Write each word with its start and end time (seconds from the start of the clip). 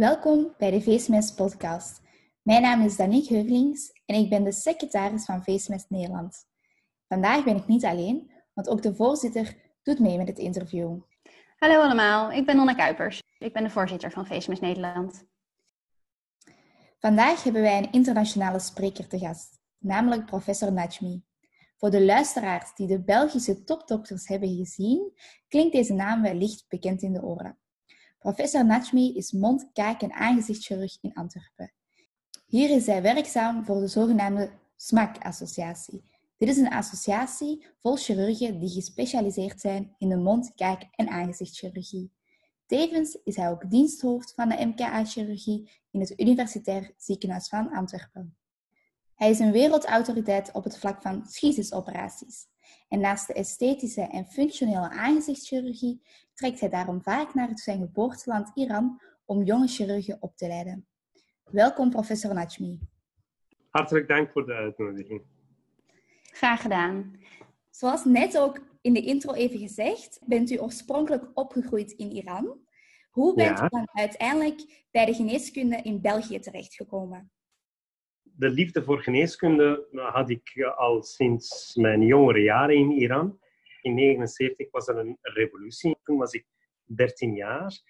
Welkom 0.00 0.54
bij 0.58 0.70
de 0.70 0.80
Feestmes 0.80 1.34
podcast. 1.34 2.00
Mijn 2.42 2.62
naam 2.62 2.82
is 2.82 2.96
Danique 2.96 3.34
Heurlings 3.34 3.92
en 4.06 4.16
ik 4.16 4.30
ben 4.30 4.44
de 4.44 4.52
secretaris 4.52 5.24
van 5.24 5.42
Feestmes 5.42 5.84
Nederland. 5.88 6.46
Vandaag 7.08 7.44
ben 7.44 7.56
ik 7.56 7.66
niet 7.66 7.84
alleen, 7.84 8.32
want 8.54 8.68
ook 8.68 8.82
de 8.82 8.94
voorzitter 8.94 9.56
doet 9.82 9.98
mee 9.98 10.16
met 10.16 10.28
het 10.28 10.38
interview. 10.38 10.98
Hallo 11.56 11.80
allemaal, 11.80 12.32
ik 12.32 12.46
ben 12.46 12.56
Nonna 12.56 12.74
Kuipers. 12.74 13.22
Ik 13.38 13.52
ben 13.52 13.62
de 13.62 13.70
voorzitter 13.70 14.10
van 14.10 14.26
Feestmes 14.26 14.60
Nederland. 14.60 15.24
Vandaag 16.98 17.42
hebben 17.42 17.62
wij 17.62 17.78
een 17.78 17.92
internationale 17.92 18.58
spreker 18.58 19.08
te 19.08 19.18
gast, 19.18 19.60
namelijk 19.78 20.26
professor 20.26 20.72
Najmi. 20.72 21.22
Voor 21.76 21.90
de 21.90 22.04
luisteraars 22.04 22.74
die 22.74 22.86
de 22.86 23.02
Belgische 23.02 23.64
topdokters 23.64 24.28
hebben 24.28 24.56
gezien, 24.56 25.12
klinkt 25.48 25.72
deze 25.72 25.92
naam 25.92 26.22
wellicht 26.22 26.64
bekend 26.68 27.02
in 27.02 27.12
de 27.12 27.22
oren. 27.22 27.59
Professor 28.20 28.64
Najmi 28.66 29.14
is 29.16 29.32
mond-, 29.32 29.70
kaak- 29.72 30.02
en 30.02 30.12
aangezichtschirurg 30.12 30.98
in 31.00 31.14
Antwerpen. 31.14 31.72
Hier 32.46 32.70
is 32.70 32.86
hij 32.86 33.02
werkzaam 33.02 33.64
voor 33.64 33.80
de 33.80 33.86
zogenaamde 33.86 34.50
SMAC-associatie. 34.76 36.02
Dit 36.36 36.48
is 36.48 36.56
een 36.56 36.72
associatie 36.72 37.66
vol 37.78 37.96
chirurgen 37.96 38.58
die 38.58 38.68
gespecialiseerd 38.68 39.60
zijn 39.60 39.94
in 39.98 40.08
de 40.08 40.16
mond-, 40.16 40.54
kaak- 40.54 40.88
en 40.90 41.08
aangezichtschirurgie. 41.08 42.12
Tevens 42.66 43.18
is 43.24 43.36
hij 43.36 43.50
ook 43.50 43.70
diensthoofd 43.70 44.32
van 44.34 44.48
de 44.48 44.66
MKA-chirurgie 44.66 45.70
in 45.90 46.00
het 46.00 46.20
Universitair 46.20 46.94
Ziekenhuis 46.96 47.48
van 47.48 47.70
Antwerpen. 47.70 48.36
Hij 49.20 49.30
is 49.30 49.38
een 49.38 49.52
wereldautoriteit 49.52 50.52
op 50.52 50.64
het 50.64 50.78
vlak 50.78 51.02
van 51.02 51.26
schizisoperaties. 51.26 52.46
En 52.88 53.00
naast 53.00 53.26
de 53.26 53.32
esthetische 53.32 54.00
en 54.02 54.26
functionele 54.26 54.88
aangezichtschirurgie 54.90 56.02
trekt 56.34 56.60
hij 56.60 56.68
daarom 56.68 57.02
vaak 57.02 57.34
naar 57.34 57.50
zijn 57.54 57.78
geboorteland 57.78 58.50
Iran 58.54 59.00
om 59.24 59.42
jonge 59.42 59.66
chirurgen 59.66 60.16
op 60.20 60.36
te 60.36 60.46
leiden. 60.46 60.86
Welkom, 61.44 61.90
professor 61.90 62.34
Najmi. 62.34 62.80
Hartelijk 63.70 64.08
dank 64.08 64.30
voor 64.30 64.46
de 64.46 64.52
uitnodiging. 64.54 65.22
Graag 66.22 66.60
gedaan. 66.62 67.16
Zoals 67.70 68.04
net 68.04 68.38
ook 68.38 68.60
in 68.80 68.92
de 68.92 69.02
intro 69.02 69.32
even 69.32 69.58
gezegd, 69.58 70.20
bent 70.26 70.50
u 70.50 70.60
oorspronkelijk 70.60 71.30
opgegroeid 71.34 71.92
in 71.92 72.10
Iran. 72.10 72.58
Hoe 73.10 73.34
bent 73.34 73.58
Ja. 73.58 73.64
u 73.64 73.68
dan 73.68 73.88
uiteindelijk 73.92 74.86
bij 74.90 75.04
de 75.04 75.14
geneeskunde 75.14 75.76
in 75.76 76.00
België 76.00 76.38
terechtgekomen? 76.38 77.30
De 78.40 78.48
liefde 78.50 78.84
voor 78.84 79.02
geneeskunde 79.02 79.86
had 79.92 80.30
ik 80.30 80.62
al 80.76 81.02
sinds 81.02 81.74
mijn 81.74 82.02
jongere 82.02 82.42
jaren 82.42 82.76
in 82.76 82.90
Iran. 82.90 83.38
In 83.82 83.96
1979 83.96 84.70
was 84.70 84.88
er 84.88 84.98
een 84.98 85.18
revolutie. 85.20 85.96
Toen 86.02 86.18
was 86.18 86.32
ik 86.32 86.46
13 86.84 87.34
jaar. 87.34 87.80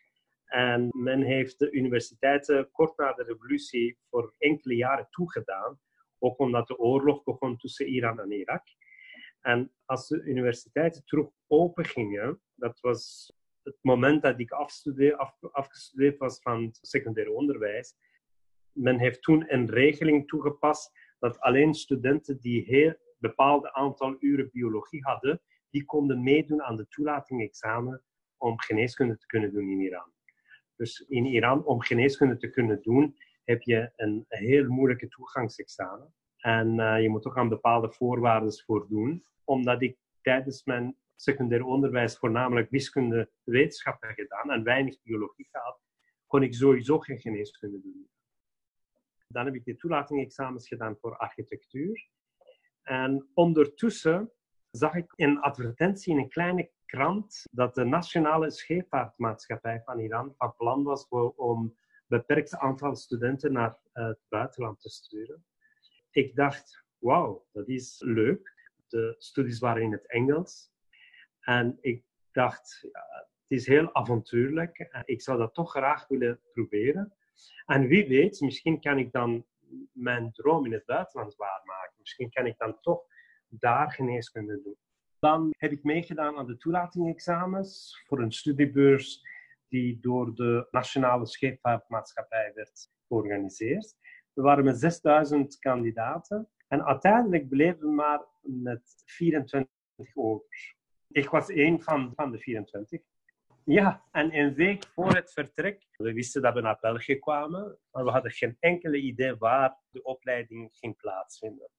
En 0.45 0.89
men 0.93 1.23
heeft 1.23 1.59
de 1.59 1.71
universiteiten 1.71 2.71
kort 2.71 2.97
na 2.97 3.13
de 3.13 3.23
revolutie 3.23 3.99
voor 4.09 4.35
enkele 4.39 4.77
jaren 4.77 5.07
toegedaan. 5.11 5.81
Ook 6.19 6.39
omdat 6.39 6.67
de 6.67 6.79
oorlog 6.79 7.23
begon 7.23 7.57
tussen 7.57 7.87
Iran 7.87 8.21
en 8.21 8.33
Irak. 8.33 8.65
En 9.41 9.73
als 9.85 10.09
de 10.09 10.23
universiteiten 10.23 11.05
terug 11.05 11.29
open 11.47 11.85
gingen, 11.85 12.41
dat 12.55 12.81
was 12.81 13.33
het 13.63 13.77
moment 13.81 14.23
dat 14.23 14.41
ik 14.41 14.51
afgestudeerd 14.51 16.19
was 16.19 16.41
van 16.43 16.65
het 16.65 16.79
secundair 16.83 17.31
onderwijs. 17.31 17.95
Men 18.81 18.99
heeft 18.99 19.23
toen 19.23 19.45
een 19.53 19.71
regeling 19.71 20.29
toegepast 20.29 20.93
dat 21.19 21.41
alleen 21.41 21.75
studenten 21.75 22.41
die 22.41 22.65
heel 22.65 22.95
bepaalde 23.19 23.73
aantal 23.73 24.17
uren 24.19 24.51
biologie 24.53 25.03
hadden, 25.03 25.41
die 25.71 25.85
konden 25.85 26.23
meedoen 26.23 26.63
aan 26.63 26.77
de 26.77 26.89
toelating-examen 26.89 28.03
om 28.37 28.61
geneeskunde 28.61 29.17
te 29.17 29.27
kunnen 29.27 29.53
doen 29.53 29.71
in 29.71 29.81
Iran. 29.81 30.13
Dus 30.77 31.01
in 31.09 31.25
Iran, 31.25 31.65
om 31.65 31.81
geneeskunde 31.81 32.37
te 32.37 32.51
kunnen 32.51 32.83
doen, 32.83 33.17
heb 33.45 33.63
je 33.63 33.93
een 33.97 34.25
heel 34.29 34.69
moeilijke 34.69 35.09
toegangsexamen. 35.09 36.15
En 36.37 36.81
eh, 36.81 37.03
je 37.03 37.09
moet 37.09 37.27
ook 37.27 37.39
aan 37.39 37.49
bepaalde 37.49 37.93
voorwaarden 37.93 38.53
voldoen. 38.53 39.25
Omdat 39.45 39.83
ik 39.83 39.97
tijdens 40.21 40.65
mijn 40.65 40.97
secundair 41.17 41.65
onderwijs 41.65 42.19
voornamelijk 42.19 42.71
wiskunde 42.71 43.31
wetenschap 43.45 44.03
heb 44.03 44.15
gedaan 44.15 44.51
en 44.51 44.65
weinig 44.65 45.03
biologie 45.03 45.49
gehad, 45.51 45.81
kon 46.27 46.43
ik 46.43 46.55
sowieso 46.55 46.99
geen 46.99 47.19
geneeskunde 47.19 47.81
doen. 47.81 48.09
Dan 49.33 49.45
heb 49.45 49.55
ik 49.55 49.65
de 49.65 49.77
toelating-examens 49.77 50.69
gedaan 50.69 50.97
voor 51.01 51.17
architectuur. 51.17 52.09
En 52.83 53.29
ondertussen 53.35 54.33
zag 54.71 54.95
ik 54.95 55.13
een 55.17 55.41
advertentie 55.41 56.13
in 56.13 56.19
een 56.19 56.29
kleine 56.29 56.71
krant 56.87 57.45
dat 57.51 57.75
de 57.75 57.85
Nationale 57.85 58.51
Scheepvaartmaatschappij 58.51 59.83
van 59.85 59.99
Iran 59.99 60.35
van 60.37 60.55
plan 60.57 60.83
was 60.83 61.09
om 61.09 61.61
een 61.61 61.77
beperkt 62.07 62.57
aantal 62.57 62.97
studenten 62.97 63.53
naar 63.53 63.79
eh, 63.93 64.07
het 64.07 64.21
buitenland 64.29 64.81
te 64.81 64.89
sturen. 64.89 65.45
Ik 66.11 66.37
dacht, 66.37 66.85
wauw, 66.99 67.47
dat 67.53 67.69
is 67.69 68.03
leuk. 68.05 68.73
De 68.89 69.15
studies 69.19 69.59
waren 69.59 69.83
in 69.83 69.93
het 69.93 70.07
Engels. 70.07 70.73
En 71.41 71.79
ik 71.81 72.05
dacht, 72.33 72.79
ja, 72.93 73.29
het 73.43 73.59
is 73.59 73.67
heel 73.67 73.95
avontuurlijk. 73.95 75.03
Ik 75.05 75.23
zou 75.23 75.39
dat 75.39 75.55
toch 75.55 75.71
graag 75.71 76.09
willen 76.09 76.41
proberen. 76.53 77.15
En 77.67 77.87
wie 77.87 78.09
weet, 78.09 78.41
misschien 78.41 78.81
kan 78.81 78.99
ik 78.99 79.13
dan 79.13 79.47
mijn 79.93 80.33
droom 80.33 80.65
in 80.65 80.73
het 80.73 80.85
buitenland 80.85 81.37
waarmaken. 81.37 81.95
Misschien 81.99 82.31
kan 82.31 82.47
ik 82.47 82.59
dan 82.59 82.81
toch 82.81 83.05
daar 83.49 83.93
geneeskunde 83.93 84.63
doen. 84.63 84.77
Dan 85.19 85.55
heb 85.57 85.73
ik 85.73 85.85
meegedaan 85.85 86.37
aan 86.37 86.47
de 86.47 86.57
toelating-examens 86.57 88.03
voor 88.07 88.21
een 88.21 88.33
studiebeurs 88.33 89.23
die 89.69 90.01
door 90.01 90.35
de 90.35 90.69
Nationale 90.71 91.27
Scheepvaartmaatschappij 91.27 92.53
werd 92.55 92.91
georganiseerd. 93.07 93.97
We 94.33 94.43
waren 94.43 94.65
met 94.65 94.79
6000 94.79 95.59
kandidaten 95.59 96.49
en 96.69 96.85
uiteindelijk 96.85 97.49
bleven 97.49 97.81
we 97.81 97.93
maar 97.93 98.27
met 98.41 99.03
24 99.05 99.71
over. 100.15 100.77
Ik 101.09 101.29
was 101.29 101.49
één 101.49 101.83
van, 101.83 102.13
van 102.15 102.31
de 102.31 102.39
24. 102.39 103.03
Ja, 103.71 104.05
en 104.11 104.39
een 104.39 104.55
week 104.55 104.87
voor 104.95 105.15
het 105.15 105.33
vertrek, 105.33 105.87
we 105.97 106.13
wisten 106.13 106.43
dat 106.43 106.55
we 106.55 106.61
naar 106.61 106.79
België 106.81 107.19
kwamen, 107.19 107.79
maar 107.91 108.05
we 108.05 108.11
hadden 108.11 108.31
geen 108.31 108.57
enkele 108.61 108.97
idee 108.97 109.37
waar 109.37 109.77
de 109.91 110.03
opleiding 110.03 110.77
ging 110.77 110.97
plaatsvinden. 110.97 111.71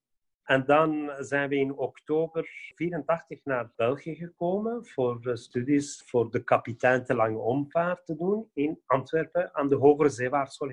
En 0.42 0.64
dan 0.64 1.14
zijn 1.18 1.48
we 1.48 1.56
in 1.56 1.76
oktober 1.76 2.48
84 2.74 3.44
naar 3.44 3.72
België 3.76 4.14
gekomen 4.14 4.86
voor 4.86 5.20
de 5.20 5.36
studies 5.36 6.02
voor 6.06 6.30
de 6.30 6.44
kapitein 6.44 7.04
te 7.04 7.14
lange 7.14 7.38
omvaart 7.38 8.06
te 8.06 8.16
doen 8.16 8.50
in 8.52 8.82
Antwerpen 8.86 9.54
aan 9.54 9.68
de 9.68 9.76
Hogere 9.76 10.08
Zeevaartschool. 10.08 10.70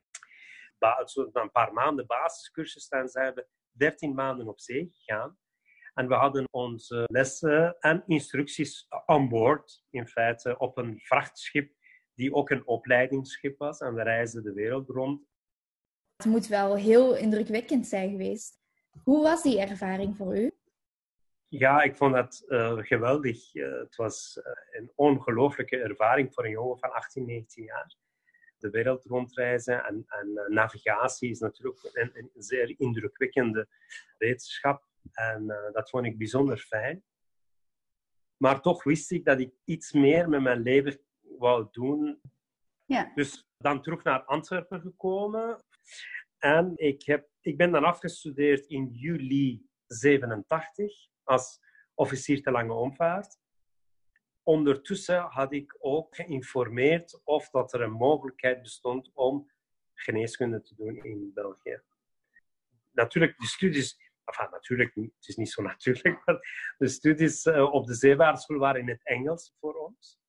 Zo 1.05 1.29
Een 1.33 1.51
paar 1.51 1.73
maanden 1.73 2.07
basiscursus, 2.07 2.87
dan 2.87 3.07
zijn 3.07 3.33
we 3.33 3.47
13 3.71 4.13
maanden 4.13 4.47
op 4.47 4.59
zee 4.59 4.89
gegaan. 4.91 5.37
En 5.99 6.07
we 6.07 6.13
hadden 6.13 6.47
onze 6.51 7.03
lessen 7.07 7.75
en 7.79 8.03
instructies 8.05 8.87
on 9.05 9.29
board, 9.29 9.83
in 9.89 10.07
feite 10.07 10.57
op 10.57 10.77
een 10.77 10.99
vrachtschip, 10.99 11.73
die 12.13 12.33
ook 12.33 12.49
een 12.49 12.67
opleidingsschip 12.67 13.57
was. 13.57 13.79
En 13.79 13.93
we 13.93 14.03
reisden 14.03 14.43
de 14.43 14.53
wereld 14.53 14.89
rond. 14.89 15.27
Het 16.15 16.25
moet 16.25 16.47
wel 16.47 16.75
heel 16.75 17.15
indrukwekkend 17.15 17.87
zijn 17.87 18.09
geweest. 18.09 18.59
Hoe 19.03 19.23
was 19.23 19.43
die 19.43 19.59
ervaring 19.59 20.17
voor 20.17 20.37
u? 20.37 20.51
Ja, 21.47 21.81
ik 21.81 21.95
vond 21.95 22.13
dat 22.13 22.45
eh, 22.47 22.77
geweldig. 22.77 23.55
Eh, 23.55 23.71
het 23.71 23.95
was 23.95 24.41
eh, 24.41 24.79
een 24.79 24.91
ongelooflijke 24.95 25.77
ervaring 25.77 26.33
voor 26.33 26.45
een 26.45 26.51
jongen 26.51 26.79
van 26.79 26.91
18, 26.91 27.25
19 27.25 27.63
jaar. 27.63 27.95
De 28.57 28.69
wereld 28.69 29.05
rondreizen 29.05 29.83
en, 29.83 30.03
en 30.07 30.53
navigatie 30.53 31.29
is 31.29 31.39
natuurlijk 31.39 31.89
een, 31.93 32.11
een 32.13 32.31
zeer 32.33 32.73
indrukwekkende 32.77 33.67
wetenschap. 34.17 34.88
En 35.11 35.49
eh, 35.49 35.73
dat 35.73 35.89
vond 35.89 36.05
ik 36.05 36.17
bijzonder 36.17 36.57
fijn. 36.57 37.03
Maar 38.37 38.61
toch 38.61 38.83
wist 38.83 39.11
ik 39.11 39.25
dat 39.25 39.39
ik 39.39 39.53
iets 39.63 39.91
meer 39.91 40.29
met 40.29 40.41
mijn 40.41 40.61
leven 40.61 41.01
wou 41.37 41.67
doen. 41.71 42.21
Ja. 42.85 43.11
Dus 43.15 43.49
dan 43.57 43.81
terug 43.81 44.03
naar 44.03 44.23
Antwerpen 44.23 44.81
gekomen. 44.81 45.63
En 46.37 46.73
ik, 46.75 47.03
heb, 47.03 47.29
ik 47.41 47.57
ben 47.57 47.71
dan 47.71 47.83
afgestudeerd 47.83 48.65
in 48.65 48.87
juli 48.91 49.67
87 49.87 51.07
als 51.23 51.59
officier 51.93 52.41
te 52.41 52.51
lange 52.51 52.73
omvaart. 52.73 53.37
Ondertussen 54.43 55.21
had 55.21 55.53
ik 55.53 55.75
ook 55.79 56.15
geïnformeerd 56.15 57.21
of 57.23 57.49
dat 57.49 57.73
er 57.73 57.81
een 57.81 57.91
mogelijkheid 57.91 58.61
bestond 58.61 59.11
om 59.13 59.51
geneeskunde 59.93 60.61
te 60.61 60.75
doen 60.75 60.95
in 61.03 61.31
België. 61.33 61.81
Natuurlijk, 62.91 63.37
de 63.37 63.47
studies, 63.47 64.08
natuurlijk, 64.51 64.95
het 64.95 65.27
is 65.27 65.35
niet 65.35 65.49
zo 65.49 65.61
natuurlijk, 65.71 66.25
maar 66.25 66.39
de 66.77 66.87
studies 66.87 67.45
eh, 67.45 67.73
op 67.73 67.87
de 67.87 67.93
zeevaartschool 67.93 68.57
waren 68.57 68.81
in 68.81 68.89
het 68.89 69.03
Engels 69.03 69.55
voor 69.59 69.73
ons. 69.73 70.19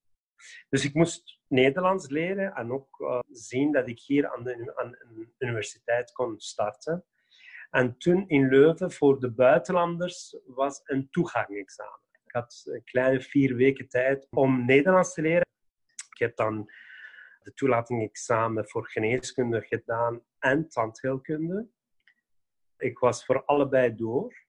Dus 0.68 0.84
ik 0.84 0.94
moest 0.94 1.40
Nederlands 1.48 2.08
leren 2.08 2.54
en 2.54 2.72
ook 2.72 3.00
eh, 3.00 3.18
zien 3.30 3.72
dat 3.72 3.88
ik 3.88 4.00
hier 4.00 4.30
aan, 4.30 4.44
de, 4.44 4.72
een 4.76 5.34
universiteit 5.38 6.12
kon 6.12 6.40
starten. 6.40 7.04
En 7.70 7.98
toen 7.98 8.28
in 8.28 8.48
Leuven 8.48 8.92
voor 8.92 9.20
de 9.20 9.30
buitenlanders 9.30 10.36
was 10.46 10.80
een 10.84 11.10
toegangexamen. 11.10 12.00
Ik 12.24 12.32
had 12.32 12.62
een 12.64 12.84
kleine 12.84 13.20
vier 13.20 13.56
weken 13.56 13.88
tijd 13.88 14.26
om 14.30 14.64
Nederlands 14.64 15.14
te 15.14 15.22
leren. 15.22 15.46
Ik 16.10 16.18
heb 16.18 16.36
dan 16.36 16.70
de 17.42 17.54
toelating-examen 17.54 18.68
voor 18.68 18.88
geneeskunde 18.88 19.60
gedaan 19.60 20.22
en 20.38 20.68
tandheelkunde. 20.68 21.68
Ik 22.80 22.98
was 22.98 23.24
voor 23.24 23.44
allebei 23.44 23.94
door. 23.94 24.48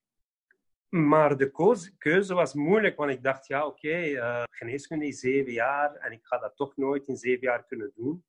Maar 0.88 1.36
de 1.36 1.50
keuze 1.98 2.34
was 2.34 2.54
moeilijk, 2.54 2.96
want 2.96 3.10
ik 3.10 3.22
dacht, 3.22 3.46
ja, 3.46 3.66
oké, 3.66 4.06
uh, 4.06 4.42
geneeskunde 4.50 5.06
is 5.06 5.20
zeven 5.20 5.52
jaar 5.52 5.94
en 5.94 6.12
ik 6.12 6.26
ga 6.26 6.38
dat 6.38 6.56
toch 6.56 6.76
nooit 6.76 7.08
in 7.08 7.16
zeven 7.16 7.40
jaar 7.40 7.66
kunnen 7.66 7.92
doen. 7.94 8.24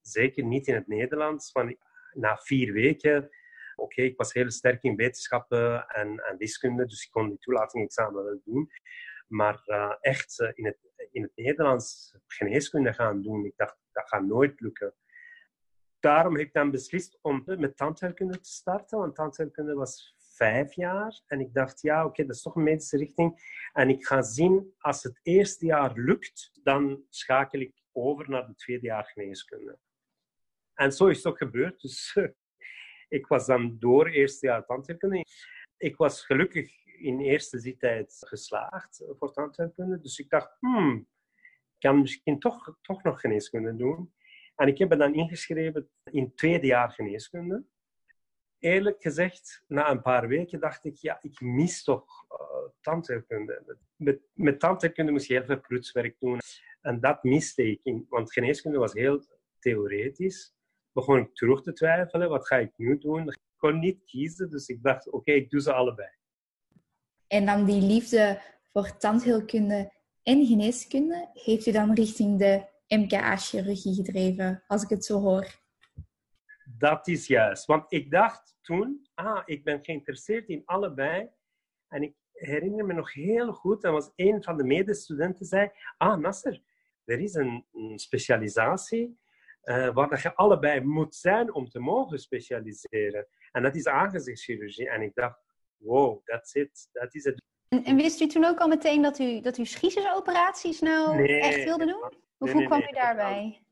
Zeker 0.00 0.44
niet 0.44 0.66
in 0.66 0.74
het 0.74 0.86
Nederlands, 0.86 1.52
want 1.52 1.76
na 2.12 2.36
vier 2.36 2.72
weken, 2.72 3.30
oké, 3.74 4.02
ik 4.02 4.16
was 4.16 4.32
heel 4.32 4.50
sterk 4.50 4.82
in 4.82 4.96
wetenschappen 4.96 5.86
en, 5.86 6.18
en 6.18 6.36
wiskunde, 6.36 6.86
dus 6.86 7.04
ik 7.04 7.10
kon 7.10 7.28
die 7.28 7.38
toelating-examen 7.38 8.24
wel 8.24 8.40
doen. 8.44 8.70
Maar 9.26 9.62
uh, 9.66 9.94
echt 10.00 10.40
uh, 10.40 10.50
in, 10.54 10.66
het, 10.66 10.78
in 11.10 11.22
het 11.22 11.32
Nederlands 11.34 12.16
geneeskunde 12.26 12.92
gaan 12.92 13.22
doen, 13.22 13.44
ik 13.44 13.56
dacht, 13.56 13.76
dat 13.92 14.08
gaat 14.08 14.24
nooit 14.24 14.60
lukken. 14.60 14.94
Daarom 16.02 16.36
heb 16.36 16.46
ik 16.46 16.52
dan 16.52 16.70
beslist 16.70 17.18
om 17.20 17.42
met 17.44 17.76
tandheelkunde 17.76 18.40
te 18.40 18.50
starten, 18.50 18.98
want 18.98 19.14
tandheelkunde 19.14 19.74
was 19.74 20.16
vijf 20.18 20.74
jaar. 20.74 21.20
En 21.26 21.40
ik 21.40 21.54
dacht, 21.54 21.80
ja, 21.80 22.04
oké, 22.04 22.24
dat 22.24 22.36
is 22.36 22.42
toch 22.42 22.56
een 22.56 22.62
medische 22.62 22.96
richting. 22.96 23.58
En 23.72 23.88
ik 23.88 24.06
ga 24.06 24.22
zien, 24.22 24.74
als 24.78 25.02
het 25.02 25.20
eerste 25.22 25.66
jaar 25.66 25.92
lukt, 25.94 26.50
dan 26.62 27.04
schakel 27.08 27.60
ik 27.60 27.82
over 27.92 28.30
naar 28.30 28.46
het 28.46 28.58
tweede 28.58 28.86
jaar 28.86 29.04
geneeskunde. 29.04 29.78
En 30.74 30.92
zo 30.92 31.06
is 31.06 31.16
het 31.16 31.26
ook 31.26 31.38
gebeurd. 31.38 31.80
Dus 31.80 32.16
ik 33.18 33.26
was 33.26 33.46
dan 33.46 33.76
door 33.78 34.06
eerste 34.06 34.46
jaar 34.46 34.64
tandheelkunde. 34.64 35.24
Ik 35.76 35.96
was 35.96 36.24
gelukkig 36.24 36.84
in 36.84 37.20
eerste 37.20 37.58
zittijd 37.58 38.16
geslaagd 38.18 39.04
voor 39.18 39.32
tandheelkunde. 39.32 40.00
Dus 40.00 40.18
ik 40.18 40.28
dacht, 40.28 40.56
hmm, 40.58 41.08
ik 41.72 41.78
kan 41.78 42.00
misschien 42.00 42.38
toch, 42.38 42.76
toch 42.80 43.02
nog 43.02 43.20
geneeskunde 43.20 43.76
doen. 43.76 44.12
En 44.62 44.68
ik 44.68 44.78
heb 44.78 44.88
me 44.88 44.96
dan 44.96 45.14
ingeschreven 45.14 45.88
in 46.04 46.24
het 46.24 46.36
tweede 46.36 46.66
jaar 46.66 46.90
geneeskunde. 46.90 47.64
Eerlijk 48.58 49.02
gezegd, 49.02 49.64
na 49.66 49.90
een 49.90 50.02
paar 50.02 50.28
weken 50.28 50.60
dacht 50.60 50.84
ik, 50.84 50.96
ja, 50.96 51.18
ik 51.20 51.40
mis 51.40 51.82
toch 51.82 52.26
uh, 52.30 52.38
tandheelkunde. 52.80 53.78
Met, 53.96 54.20
met 54.32 54.60
tandheelkunde 54.60 55.12
moest 55.12 55.26
je 55.26 55.34
heel 55.34 55.44
veel 55.44 55.60
prutswerk 55.60 56.16
doen. 56.18 56.38
En 56.80 57.00
dat 57.00 57.22
miste 57.22 57.62
ik, 57.82 58.04
want 58.08 58.32
geneeskunde 58.32 58.78
was 58.78 58.92
heel 58.92 59.24
theoretisch. 59.58 60.54
Begon 60.92 61.18
ik 61.18 61.34
terug 61.34 61.62
te 61.62 61.72
twijfelen, 61.72 62.28
wat 62.28 62.46
ga 62.46 62.56
ik 62.56 62.72
nu 62.76 62.98
doen? 62.98 63.28
Ik 63.28 63.40
kon 63.56 63.78
niet 63.78 64.04
kiezen, 64.04 64.50
dus 64.50 64.68
ik 64.68 64.82
dacht, 64.82 65.10
oké, 65.10 65.32
ik 65.32 65.50
doe 65.50 65.60
ze 65.60 65.72
allebei. 65.72 66.10
En 67.26 67.46
dan 67.46 67.64
die 67.64 67.82
liefde 67.82 68.40
voor 68.72 68.96
tandheelkunde 68.96 69.92
en 70.22 70.46
geneeskunde, 70.46 71.30
heeft 71.32 71.66
u 71.66 71.72
dan 71.72 71.94
richting 71.94 72.38
de 72.38 72.70
MKA-chirurgie 72.96 73.94
gedreven, 73.94 74.62
als 74.66 74.82
ik 74.82 74.88
het 74.88 75.04
zo 75.04 75.20
hoor? 75.20 75.60
Dat 76.78 77.08
is 77.08 77.26
juist. 77.26 77.64
Want 77.64 77.92
ik 77.92 78.10
dacht 78.10 78.56
toen, 78.60 79.06
ah, 79.14 79.42
ik 79.44 79.64
ben 79.64 79.84
geïnteresseerd 79.84 80.48
in 80.48 80.62
allebei. 80.64 81.28
En 81.88 82.02
ik 82.02 82.14
herinner 82.32 82.84
me 82.84 82.92
nog 82.92 83.12
heel 83.12 83.52
goed, 83.52 83.82
dat 83.82 83.92
was 83.92 84.10
een 84.16 84.42
van 84.42 84.56
de 84.56 84.64
medestudenten 84.64 85.46
zei, 85.46 85.70
ah, 85.96 86.18
Nasser, 86.18 86.62
er 87.04 87.20
is 87.20 87.34
een, 87.34 87.64
specialisatie 87.94 89.20
uh, 89.64 89.94
waar 89.94 90.20
je 90.22 90.34
allebei 90.34 90.80
moet 90.80 91.14
zijn 91.14 91.54
om 91.54 91.68
te 91.68 91.78
mogen 91.78 92.18
specialiseren. 92.18 93.26
En 93.52 93.62
dat 93.62 93.74
is 93.74 93.86
aangezichtschirurgie. 93.86 94.88
En 94.88 95.02
ik 95.02 95.14
dacht, 95.14 95.38
wow, 95.76 96.24
that's 96.24 96.54
it. 96.54 96.88
Dat 96.92 97.14
is 97.14 97.24
het. 97.24 97.42
En, 97.68 97.84
en, 97.84 97.96
wist 97.96 98.20
u 98.20 98.26
toen 98.26 98.44
ook 98.44 98.58
al 98.58 98.68
meteen 98.68 99.02
dat 99.02 99.18
u, 99.18 99.40
dat 99.40 99.58
u 99.58 99.64
schizisoperaties 99.64 100.80
nou 100.80 101.26
echt 101.26 101.64
wilde 101.64 101.86
doen? 101.86 102.12
Hoe, 102.50 102.64
kwam 102.64 102.80
u 102.80 102.92
daarbij? 102.92 103.62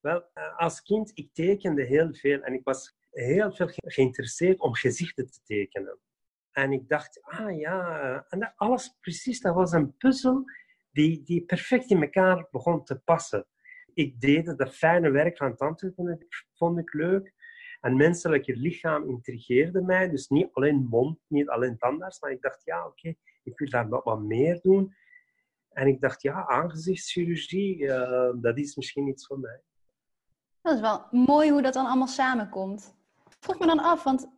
Wel, 0.00 0.24
eh, 0.34 0.58
als 0.58 0.82
kind, 0.82 1.10
ik 1.14 1.34
tekende 1.34 1.84
heel 1.84 2.14
veel 2.14 2.40
en 2.40 2.52
ik 2.52 2.64
was 2.64 2.96
heel 3.10 3.52
veel 3.52 3.70
geïnteresseerd 3.74 4.60
om 4.60 4.74
gezichten 4.74 5.30
te 5.30 5.40
tekenen. 5.44 5.98
En 6.52 6.72
ik 6.72 6.88
dacht, 6.88 7.22
ah 7.22 7.58
ja, 7.58 8.26
en 8.28 8.52
alles 8.56 8.96
precies, 9.00 9.40
dat 9.40 9.54
was 9.54 9.72
een 9.72 9.96
puzzel 9.96 10.44
die, 10.90 11.22
die 11.22 11.44
perfect 11.44 11.90
in 11.90 12.02
elkaar 12.02 12.46
begon 12.50 12.84
te 12.84 12.98
passen. 12.98 13.46
Ik 13.94 14.20
deed 14.20 14.58
dat 14.58 14.74
fijne 14.74 15.10
werk 15.10 15.36
van 15.36 15.56
tandheelkunde, 15.56 16.26
vond 16.54 16.78
ik 16.78 16.92
leuk. 16.92 17.34
En 17.80 17.96
menselijke 17.96 18.56
lichaam 18.56 19.08
intrigeerde 19.08 19.82
mij. 19.82 20.08
Dus 20.08 20.28
niet 20.28 20.48
alleen 20.52 20.86
mond, 20.90 21.18
niet 21.28 21.48
alleen 21.48 21.76
tandarts, 21.76 22.20
maar 22.20 22.30
ik 22.30 22.42
dacht, 22.42 22.64
ja, 22.64 22.86
oké, 22.86 23.14
ik 23.42 23.58
wil 23.58 23.68
daar 23.68 23.88
nog 23.88 24.04
wat 24.04 24.20
meer 24.20 24.60
doen. 24.60 24.94
En 25.72 25.86
ik 25.86 26.00
dacht, 26.00 26.22
ja, 26.22 26.46
aangezichtschirurgie, 26.46 27.78
uh, 27.78 28.30
dat 28.34 28.58
is 28.58 28.76
misschien 28.76 29.06
iets 29.06 29.26
voor 29.26 29.38
mij. 29.38 29.60
Dat 30.62 30.74
is 30.74 30.80
wel 30.80 31.06
mooi 31.10 31.50
hoe 31.50 31.62
dat 31.62 31.74
dan 31.74 31.86
allemaal 31.86 32.06
samenkomt. 32.06 32.94
Vroeg 33.40 33.58
me 33.58 33.66
dan 33.66 33.78
af, 33.78 34.02
want 34.02 34.28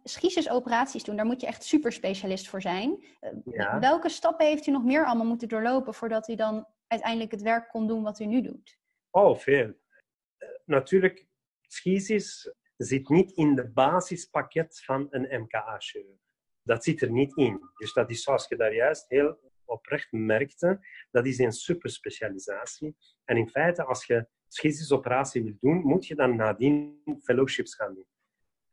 operaties 0.49 1.05
doen, 1.05 1.17
daar 1.17 1.27
moet 1.27 1.41
je 1.41 1.47
echt 1.47 1.65
super 1.65 1.93
specialist 1.93 2.49
voor 2.49 2.63
zijn. 2.63 3.05
Eh, 3.21 3.79
welke 3.79 4.09
stappen 4.09 4.47
heeft 4.47 4.67
u 4.67 4.71
nog 4.71 4.85
meer 4.85 5.07
allemaal 5.07 5.27
moeten 5.27 5.49
doorlopen 5.49 5.95
voordat 5.95 6.29
u 6.29 6.35
dan 6.35 6.67
uiteindelijk 6.87 7.31
het 7.31 7.43
werk 7.43 7.69
kon 7.69 7.87
doen 7.87 8.03
wat 8.03 8.21
u 8.21 8.27
nu 8.27 8.43
doet? 8.43 8.79
Oh, 9.11 9.37
veel. 9.37 9.67
Uh, 9.67 10.49
natuurlijk, 10.65 11.27
schisis 11.61 12.55
zit 12.77 13.09
niet 13.09 13.33
in 13.33 13.55
de 13.55 13.71
basispakket 13.71 14.83
van 14.85 15.07
een 15.11 15.41
MKA-chirurg. 15.43 16.19
Dat 16.63 16.85
zit 16.85 17.03
er 17.03 17.11
niet 17.11 17.37
in. 17.37 17.61
Dus 17.77 17.93
dat 17.93 18.11
is 18.11 18.23
zoals 18.23 18.49
je 18.49 18.57
daar 18.57 18.75
juist 18.75 19.09
heel 19.09 19.39
oprecht 19.67 20.13
merkte, 20.13 20.87
dat 21.11 21.27
is 21.27 21.39
een 21.39 21.53
superspecialisatie. 21.53 22.97
En 23.25 23.37
in 23.37 23.49
feite, 23.49 23.85
als 23.85 24.07
je 24.07 24.27
schizisoperatie 24.49 25.43
wil 25.43 25.57
doen, 25.61 25.77
moet 25.77 26.07
je 26.07 26.15
dan 26.15 26.37
nadien 26.37 27.03
fellowships 27.23 27.75
gaan 27.75 27.95
doen. 27.95 28.07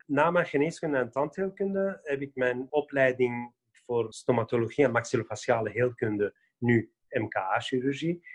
Na 0.06 0.32
mijn 0.32 0.46
geneeskunde 0.46 0.98
en 0.98 1.12
tandheelkunde 1.12 2.00
heb 2.04 2.22
ik 2.22 2.36
mijn 2.36 2.68
opleiding 2.70 3.54
voor 3.86 4.14
stomatologie 4.14 4.86
en 4.86 4.92
maxillofaciale 4.92 5.70
heelkunde, 5.70 6.36
nu 6.58 6.92
MKA-chirurgie, 7.10 8.26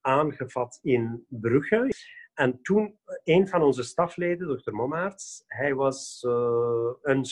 aangevat 0.00 0.78
in 0.82 1.26
Brugge. 1.28 1.88
En 2.34 2.62
toen, 2.62 2.98
een 3.24 3.48
van 3.48 3.62
onze 3.62 3.82
stafleden, 3.82 4.48
dokter 4.48 4.74
Mommaerts, 4.74 5.44
hij 5.46 5.74
was 5.74 6.24
uh, 6.26 6.92
een 7.02 7.24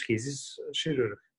chirurg. 0.71 1.31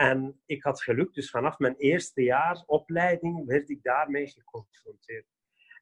En 0.00 0.40
ik 0.46 0.62
had 0.62 0.82
geluk, 0.82 1.14
dus 1.14 1.30
vanaf 1.30 1.58
mijn 1.58 1.76
eerste 1.76 2.22
jaar 2.22 2.62
opleiding 2.66 3.46
werd 3.46 3.70
ik 3.70 3.82
daarmee 3.82 4.26
geconfronteerd. 4.26 5.26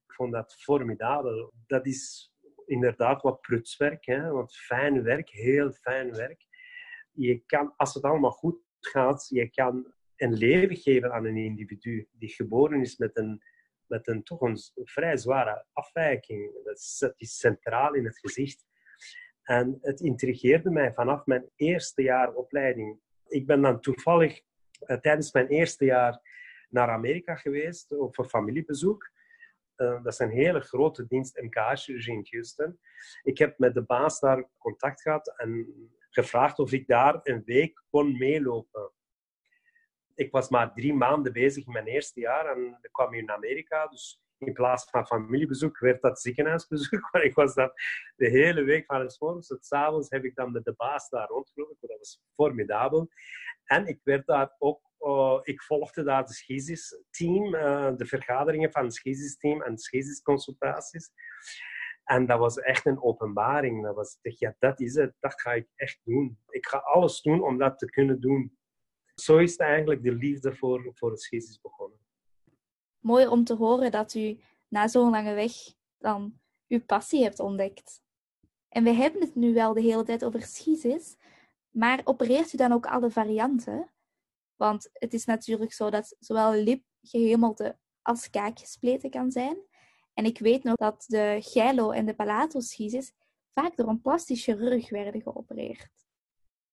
Ik 0.06 0.14
vond 0.14 0.32
dat 0.32 0.54
formidabel. 0.54 1.52
Dat 1.66 1.86
is 1.86 2.32
inderdaad 2.66 3.22
wat 3.22 3.40
prutswerk, 3.40 4.06
hè? 4.06 4.30
want 4.30 4.56
fijn 4.56 5.02
werk, 5.02 5.30
heel 5.30 5.72
fijn 5.72 6.12
werk. 6.12 6.46
Je 7.12 7.42
kan, 7.46 7.74
als 7.76 7.94
het 7.94 8.02
allemaal 8.02 8.30
goed 8.30 8.60
gaat, 8.80 9.26
je 9.28 9.50
kan 9.50 9.92
een 10.16 10.32
leven 10.32 10.76
geven 10.76 11.12
aan 11.12 11.24
een 11.24 11.36
individu 11.36 12.08
die 12.12 12.28
geboren 12.28 12.80
is 12.80 12.96
met 12.96 13.16
een, 13.16 13.42
met 13.86 14.08
een 14.08 14.22
toch 14.22 14.40
een 14.40 14.58
vrij 14.74 15.16
zware 15.16 15.66
afwijking. 15.72 16.52
Dat 16.64 16.96
dat 16.98 17.14
is 17.16 17.38
centraal 17.38 17.94
in 17.94 18.04
het 18.04 18.18
gezicht. 18.18 18.66
En 19.42 19.78
het 19.80 20.00
intrigeerde 20.00 20.70
mij 20.70 20.92
vanaf 20.92 21.26
mijn 21.26 21.50
eerste 21.56 22.02
jaar 22.02 22.32
opleiding 22.34 23.00
ik 23.28 23.46
ben 23.46 23.62
dan 23.62 23.80
toevallig 23.80 24.40
uh, 24.86 24.96
tijdens 24.96 25.32
mijn 25.32 25.46
eerste 25.46 25.84
jaar 25.84 26.20
naar 26.68 26.88
Amerika 26.88 27.34
geweest, 27.34 27.92
ook 27.92 28.14
voor 28.14 28.24
familiebezoek. 28.24 29.10
Uh, 29.76 30.02
dat 30.02 30.12
is 30.12 30.18
een 30.18 30.30
hele 30.30 30.60
grote 30.60 31.06
dienst 31.06 31.40
MK-chirurgie 31.40 32.14
in 32.14 32.26
Houston. 32.30 32.78
Ik 33.22 33.38
heb 33.38 33.58
met 33.58 33.74
de 33.74 33.82
baas 33.82 34.20
daar 34.20 34.48
contact 34.58 35.02
gehad 35.02 35.34
en 35.36 35.66
gevraagd 36.10 36.58
of 36.58 36.72
ik 36.72 36.86
daar 36.86 37.20
een 37.22 37.42
week 37.44 37.82
kon 37.90 38.18
meelopen. 38.18 38.90
Ik 40.14 40.30
was 40.30 40.48
maar 40.48 40.72
drie 40.74 40.94
maanden 40.94 41.32
bezig 41.32 41.66
in 41.66 41.72
mijn 41.72 41.86
eerste 41.86 42.20
jaar 42.20 42.56
en 42.56 42.78
ik 42.80 42.92
kwam 42.92 43.12
hier 43.12 43.22
in 43.22 43.30
Amerika. 43.30 43.86
Dus 43.86 44.22
in 44.38 44.52
plaats 44.52 44.90
van 44.90 45.06
familiebezoek 45.06 45.78
werd 45.78 46.02
dat 46.02 46.20
ziekenhuisbezoek. 46.20 47.08
Maar 47.12 47.22
ik 47.22 47.34
was 47.34 47.54
dan 47.54 47.70
de 48.16 48.28
hele 48.28 48.62
week 48.62 48.86
van 48.86 49.00
het 49.00 49.16
morgens 49.18 49.46
tot 49.46 49.66
s 49.66 49.72
avonds 49.72 50.10
heb 50.10 50.24
ik 50.24 50.34
dan 50.34 50.52
met 50.52 50.64
de 50.64 50.74
baas 50.76 51.08
daar 51.08 51.28
rondgelopen. 51.28 51.88
Dat 51.88 51.98
was 51.98 52.22
formidabel. 52.34 53.08
En 53.64 53.86
ik 53.86 54.00
werd 54.02 54.26
daar 54.26 54.54
ook, 54.58 54.80
uh, 55.00 55.38
ik 55.42 55.62
volgde 55.62 56.02
daar 56.02 56.24
de 56.24 56.32
Schisis-team, 56.32 57.54
uh, 57.54 57.92
de 57.96 58.06
vergaderingen 58.06 58.72
van 58.72 58.84
het 58.84 58.94
Schisis-team 58.94 59.62
en 59.62 59.78
Schisis-consultaties. 59.78 61.10
En 62.04 62.26
dat 62.26 62.38
was 62.38 62.58
echt 62.58 62.86
een 62.86 63.02
openbaring. 63.02 63.84
Dat 63.84 63.94
was, 63.94 64.18
ja, 64.22 64.54
dat 64.58 64.80
is 64.80 64.94
het, 64.94 65.14
dat 65.20 65.40
ga 65.40 65.52
ik 65.52 65.68
echt 65.74 66.00
doen. 66.04 66.38
Ik 66.48 66.66
ga 66.66 66.78
alles 66.78 67.20
doen 67.20 67.42
om 67.42 67.58
dat 67.58 67.78
te 67.78 67.90
kunnen 67.90 68.20
doen. 68.20 68.58
Zo 69.14 69.38
is 69.38 69.56
eigenlijk 69.56 70.02
de 70.02 70.12
liefde 70.12 70.54
voor, 70.54 70.90
voor 70.94 71.10
het 71.10 71.20
Schisis 71.20 71.60
begonnen 71.60 72.07
mooi 73.08 73.26
om 73.26 73.44
te 73.44 73.54
horen 73.54 73.90
dat 73.90 74.14
u 74.14 74.40
na 74.68 74.88
zo'n 74.88 75.10
lange 75.10 75.34
weg 75.34 75.52
dan 75.98 76.38
uw 76.68 76.84
passie 76.84 77.22
hebt 77.22 77.40
ontdekt. 77.40 78.02
En 78.68 78.84
we 78.84 78.90
hebben 78.90 79.20
het 79.20 79.34
nu 79.34 79.54
wel 79.54 79.74
de 79.74 79.80
hele 79.80 80.02
tijd 80.02 80.24
over 80.24 80.42
schisis, 80.42 81.16
maar 81.70 82.00
opereert 82.04 82.52
u 82.52 82.56
dan 82.56 82.72
ook 82.72 82.86
alle 82.86 83.10
varianten? 83.10 83.90
Want 84.56 84.88
het 84.92 85.14
is 85.14 85.24
natuurlijk 85.24 85.72
zo 85.72 85.90
dat 85.90 86.16
zowel 86.18 86.52
lip, 86.52 86.82
gehemelte 87.02 87.78
als 88.02 88.30
kaak 88.30 88.58
gespleten 88.58 89.10
kan 89.10 89.30
zijn. 89.30 89.56
En 90.14 90.24
ik 90.24 90.38
weet 90.38 90.62
nog 90.62 90.76
dat 90.76 91.04
de 91.06 91.38
gylo- 91.40 91.90
en 91.90 92.06
de 92.06 92.14
palatoschisis 92.14 93.12
vaak 93.52 93.76
door 93.76 93.88
een 93.88 94.00
plastisch 94.00 94.44
chirurg 94.44 94.90
werden 94.90 95.22
geopereerd. 95.22 96.06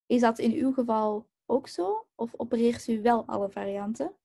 Is 0.05 0.21
dat 0.21 0.39
in 0.39 0.51
uw 0.51 0.73
geval 0.73 1.27
ook 1.45 1.67
zo? 1.67 2.07
Of 2.15 2.33
opereert 2.37 2.87
u 2.87 3.01
wel 3.01 3.25
alle 3.25 3.49
varianten? 3.49 4.15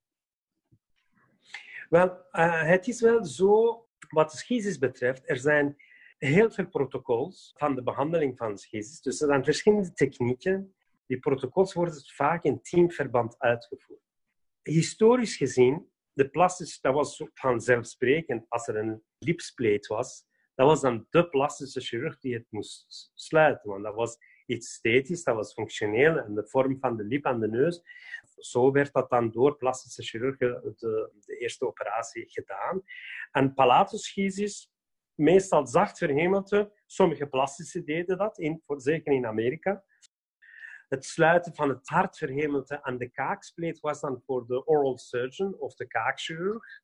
Wel, 1.90 2.26
uh, 2.32 2.62
het 2.62 2.88
is 2.88 3.00
wel 3.00 3.24
zo, 3.24 3.86
wat 4.08 4.30
de 4.30 4.36
schisis 4.36 4.78
betreft, 4.78 5.28
er 5.28 5.38
zijn 5.38 5.76
heel 6.18 6.50
veel 6.50 6.68
protocols 6.68 7.52
van 7.56 7.74
de 7.74 7.82
behandeling 7.82 8.36
van 8.36 8.58
schisis. 8.58 9.00
Dus 9.00 9.20
er 9.20 9.26
zijn 9.26 9.44
verschillende 9.44 9.92
technieken. 9.92 10.74
Die 11.06 11.18
protocols 11.18 11.72
worden 11.72 12.02
vaak 12.06 12.44
in 12.44 12.62
teamverband 12.62 13.38
uitgevoerd. 13.38 14.00
Historisch 14.62 15.36
gezien, 15.36 15.90
de 16.12 16.28
plastisch, 16.28 16.80
dat 16.80 16.94
was 16.94 17.24
vanzelfsprekend 17.34 18.46
als 18.48 18.68
er 18.68 18.76
een 18.76 19.02
lipspleet 19.18 19.86
was. 19.86 20.24
Dat 20.54 20.66
was 20.66 20.80
dan 20.80 21.06
de 21.10 21.28
plastische 21.28 21.80
chirurg 21.80 22.18
die 22.18 22.34
het 22.34 22.46
moest 22.50 23.10
sluiten. 23.14 23.70
Want 23.70 23.84
dat 23.84 23.94
was 23.94 24.16
iets 24.46 24.68
esthetisch, 24.68 25.24
dat 25.24 25.34
was 25.34 25.52
functioneel 25.52 26.18
en 26.18 26.34
de 26.34 26.48
vorm 26.48 26.78
van 26.80 26.96
de 26.96 27.04
lip 27.04 27.24
en 27.24 27.40
de 27.40 27.48
neus. 27.48 27.82
Zo 28.40 28.72
werd 28.72 28.92
dat 28.92 29.10
dan 29.10 29.30
door 29.30 29.56
plastische 29.56 30.02
chirurgen 30.02 30.74
de, 30.76 31.12
de 31.26 31.36
eerste 31.36 31.66
operatie 31.66 32.30
gedaan. 32.30 32.82
En 33.30 33.54
palatoschisis, 33.54 34.72
meestal 35.14 35.66
zacht 35.66 35.98
verhemelte, 35.98 36.72
sommige 36.86 37.26
plastische 37.26 37.84
deden 37.84 38.18
dat, 38.18 38.38
in, 38.38 38.62
zeker 38.66 39.12
in 39.12 39.26
Amerika. 39.26 39.84
Het 40.88 41.04
sluiten 41.04 41.54
van 41.54 41.68
het 41.68 41.88
hartverhemelte 41.88 42.82
aan 42.82 42.98
de 42.98 43.10
kaakspleet 43.10 43.80
was 43.80 44.00
dan 44.00 44.22
voor 44.26 44.46
de 44.46 44.66
oral 44.66 44.98
surgeon 44.98 45.58
of 45.58 45.74
de 45.74 45.86
kaakchirurg. 45.86 46.80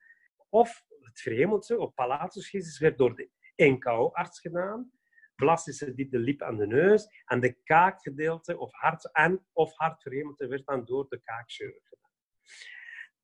Of 0.49 0.85
het 1.01 1.21
verhemelte 1.21 1.79
of 1.79 1.95
palatoschisis 1.95 2.79
werd 2.79 2.99
door 2.99 3.17
de 3.17 3.31
NKO-arts 3.57 4.41
gedaan 4.41 4.91
plastische 5.37 5.95
die 5.95 6.09
de 6.09 6.19
lip 6.19 6.41
en 6.41 6.57
de 6.57 6.67
neus. 6.67 7.07
En 7.25 7.41
de 7.41 7.53
kaakgedeelte 7.63 8.59
of 8.59 8.73
hart 8.73 9.13
en 9.13 9.47
of 9.53 9.77
hartverhemelte 9.77 10.47
werd 10.47 10.67
dan 10.67 10.85
door 10.85 11.07
de 11.09 11.21
kaakchirurg 11.21 11.89
gedaan. 11.89 12.11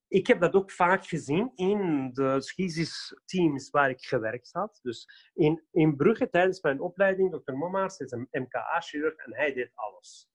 Ik 0.08 0.26
heb 0.26 0.40
dat 0.40 0.54
ook 0.54 0.70
vaak 0.70 1.06
gezien 1.06 1.52
in 1.54 2.10
de 2.12 2.40
schisis-teams 2.40 3.70
waar 3.70 3.90
ik 3.90 4.00
gewerkt 4.00 4.52
had. 4.52 4.78
Dus 4.82 5.30
in, 5.34 5.62
in 5.70 5.96
Brugge 5.96 6.28
tijdens 6.28 6.60
mijn 6.60 6.80
opleiding, 6.80 7.30
Dr. 7.30 7.52
Mommaars 7.52 7.98
is 7.98 8.10
een 8.10 8.28
MKA-chirurg 8.30 9.16
en 9.16 9.34
hij 9.34 9.52
deed 9.52 9.70
alles. 9.74 10.30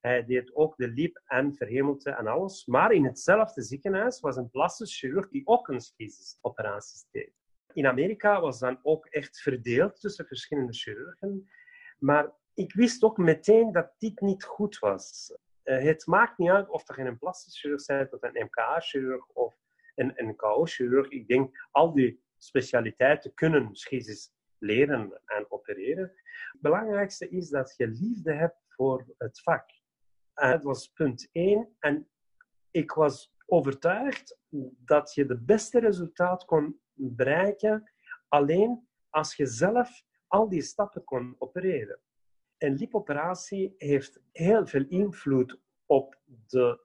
Hij 0.00 0.24
deed 0.24 0.54
ook 0.54 0.76
de 0.76 0.88
lip 0.88 1.22
en 1.26 1.54
verhemelte 1.54 2.10
en 2.10 2.26
alles. 2.26 2.66
Maar 2.66 2.92
in 2.92 3.04
hetzelfde 3.04 3.62
ziekenhuis 3.62 4.20
was 4.20 4.36
een 4.36 4.50
plastisch 4.50 4.98
chirurg 4.98 5.28
die 5.28 5.46
ook 5.46 5.68
een 5.68 5.80
schisis-operaties 5.80 7.06
deed 7.10 7.43
in 7.74 7.86
Amerika 7.86 8.40
was 8.40 8.58
dan 8.58 8.78
ook 8.82 9.06
echt 9.06 9.40
verdeeld 9.40 10.00
tussen 10.00 10.26
verschillende 10.26 10.72
chirurgen. 10.72 11.50
Maar 11.98 12.32
ik 12.54 12.74
wist 12.74 13.02
ook 13.02 13.16
meteen 13.16 13.72
dat 13.72 13.92
dit 13.98 14.20
niet 14.20 14.44
goed 14.44 14.78
was. 14.78 15.34
Uh, 15.64 15.82
het 15.82 16.06
maakt 16.06 16.38
niet 16.38 16.50
uit 16.50 16.68
of 16.68 16.96
je 16.96 17.02
een 17.02 17.18
plastisch 17.18 17.60
chirurg 17.60 17.86
bent, 17.86 18.12
of 18.12 18.22
een 18.22 18.44
MKA-chirurg 18.44 19.26
of 19.26 19.56
een 19.94 20.12
NKO-chirurg. 20.16 21.08
Ik 21.08 21.28
denk, 21.28 21.66
al 21.70 21.92
die 21.92 22.22
specialiteiten 22.38 23.34
kunnen 23.34 23.74
schisis 23.76 24.32
leren 24.58 25.20
en 25.24 25.46
opereren. 25.48 26.12
Het 26.52 26.60
belangrijkste 26.60 27.28
is 27.28 27.48
dat 27.48 27.74
je 27.76 27.88
liefde 27.88 28.32
hebt 28.32 28.64
voor 28.68 29.14
het 29.18 29.40
vak. 29.40 29.70
Dat 30.34 30.62
was 30.62 30.88
punt 30.88 31.28
één. 31.32 31.76
En 31.78 32.08
ik 32.70 32.92
was 32.92 33.34
overtuigd 33.46 34.38
dat 34.84 35.14
je 35.14 35.26
de 35.26 35.40
beste 35.40 35.80
resultaat 35.80 36.44
kon 36.44 36.80
bereiken 36.94 37.92
alleen 38.28 38.88
als 39.10 39.36
je 39.36 39.46
zelf 39.46 40.02
al 40.26 40.48
die 40.48 40.62
stappen 40.62 41.04
kon 41.04 41.34
opereren. 41.38 42.00
Een 42.58 42.74
lipoperatie 42.74 43.74
heeft 43.78 44.20
heel 44.32 44.66
veel 44.66 44.84
invloed 44.88 45.60
op 45.86 46.20
de 46.46 46.80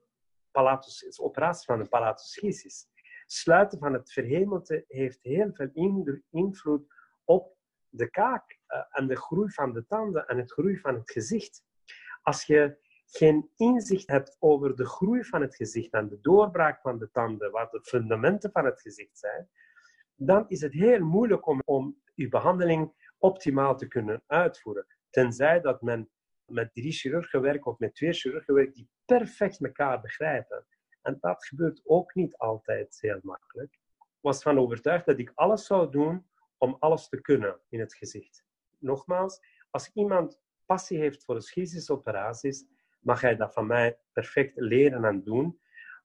palatus, 0.51 1.19
operatie 1.19 1.65
van 1.65 1.79
de 1.79 1.89
palatoschisis. 1.89 2.87
Sluiten 3.25 3.79
van 3.79 3.93
het 3.93 4.11
verhemelte 4.11 4.85
heeft 4.87 5.19
heel 5.21 5.49
veel 5.53 5.69
invloed 6.29 6.93
op 7.23 7.57
de 7.89 8.09
kaak 8.09 8.59
eh, 8.65 8.81
en 8.89 9.07
de 9.07 9.15
groei 9.15 9.51
van 9.51 9.73
de 9.73 9.85
tanden 9.85 10.27
en 10.27 10.37
het 10.37 10.51
groei 10.51 10.79
van 10.79 10.95
het 10.95 11.11
gezicht. 11.11 11.63
Als 12.21 12.45
je 12.45 12.77
geen 13.05 13.49
inzicht 13.55 14.07
hebt 14.07 14.35
over 14.39 14.75
de 14.75 14.85
groei 14.85 15.23
van 15.23 15.41
het 15.41 15.55
gezicht 15.55 15.93
en 15.93 16.07
de 16.07 16.19
doorbraak 16.19 16.81
van 16.81 16.97
de 16.97 17.11
tanden, 17.11 17.51
wat 17.51 17.71
de 17.71 17.81
fundamenten 17.81 18.51
van 18.51 18.65
het 18.65 18.81
gezicht 18.81 19.19
zijn, 19.19 19.49
dan 20.19 20.45
is 20.47 20.61
het 20.61 20.73
heel 20.73 20.99
moeilijk 20.99 21.47
om, 21.47 21.61
om 21.65 22.01
uw 22.15 22.29
behandeling 22.29 22.93
optimaal 23.17 23.77
te 23.77 23.87
kunnen 23.87 24.23
uitvoeren. 24.27 24.85
Tenzij 25.09 25.61
dat 25.61 25.81
men 25.81 26.09
met 26.45 26.73
drie 26.73 26.91
chirurgen 26.91 27.41
werkt 27.41 27.65
of 27.65 27.79
met 27.79 27.95
twee 27.95 28.13
chirurgen 28.13 28.53
werkt 28.53 28.75
die 28.75 28.89
perfect 29.05 29.63
elkaar 29.63 30.01
begrijpen. 30.01 30.65
En 31.01 31.17
dat 31.21 31.45
gebeurt 31.45 31.81
ook 31.83 32.15
niet 32.15 32.37
altijd 32.37 32.97
heel 33.01 33.19
makkelijk. 33.21 33.73
Ik 33.73 34.25
was 34.25 34.41
van 34.41 34.59
overtuigd 34.59 35.05
dat 35.05 35.19
ik 35.19 35.31
alles 35.35 35.65
zou 35.65 35.91
doen 35.91 36.25
om 36.57 36.77
alles 36.79 37.09
te 37.09 37.21
kunnen 37.21 37.59
in 37.69 37.79
het 37.79 37.93
gezicht. 37.95 38.43
Nogmaals, 38.77 39.41
als 39.69 39.91
iemand 39.93 40.41
passie 40.65 40.99
heeft 40.99 41.23
voor 41.23 41.41
operaties, 41.87 42.65
mag 42.99 43.21
hij 43.21 43.35
dat 43.35 43.53
van 43.53 43.67
mij 43.67 43.97
perfect 44.13 44.53
leren 44.55 45.05
en 45.05 45.23
doen. 45.23 45.59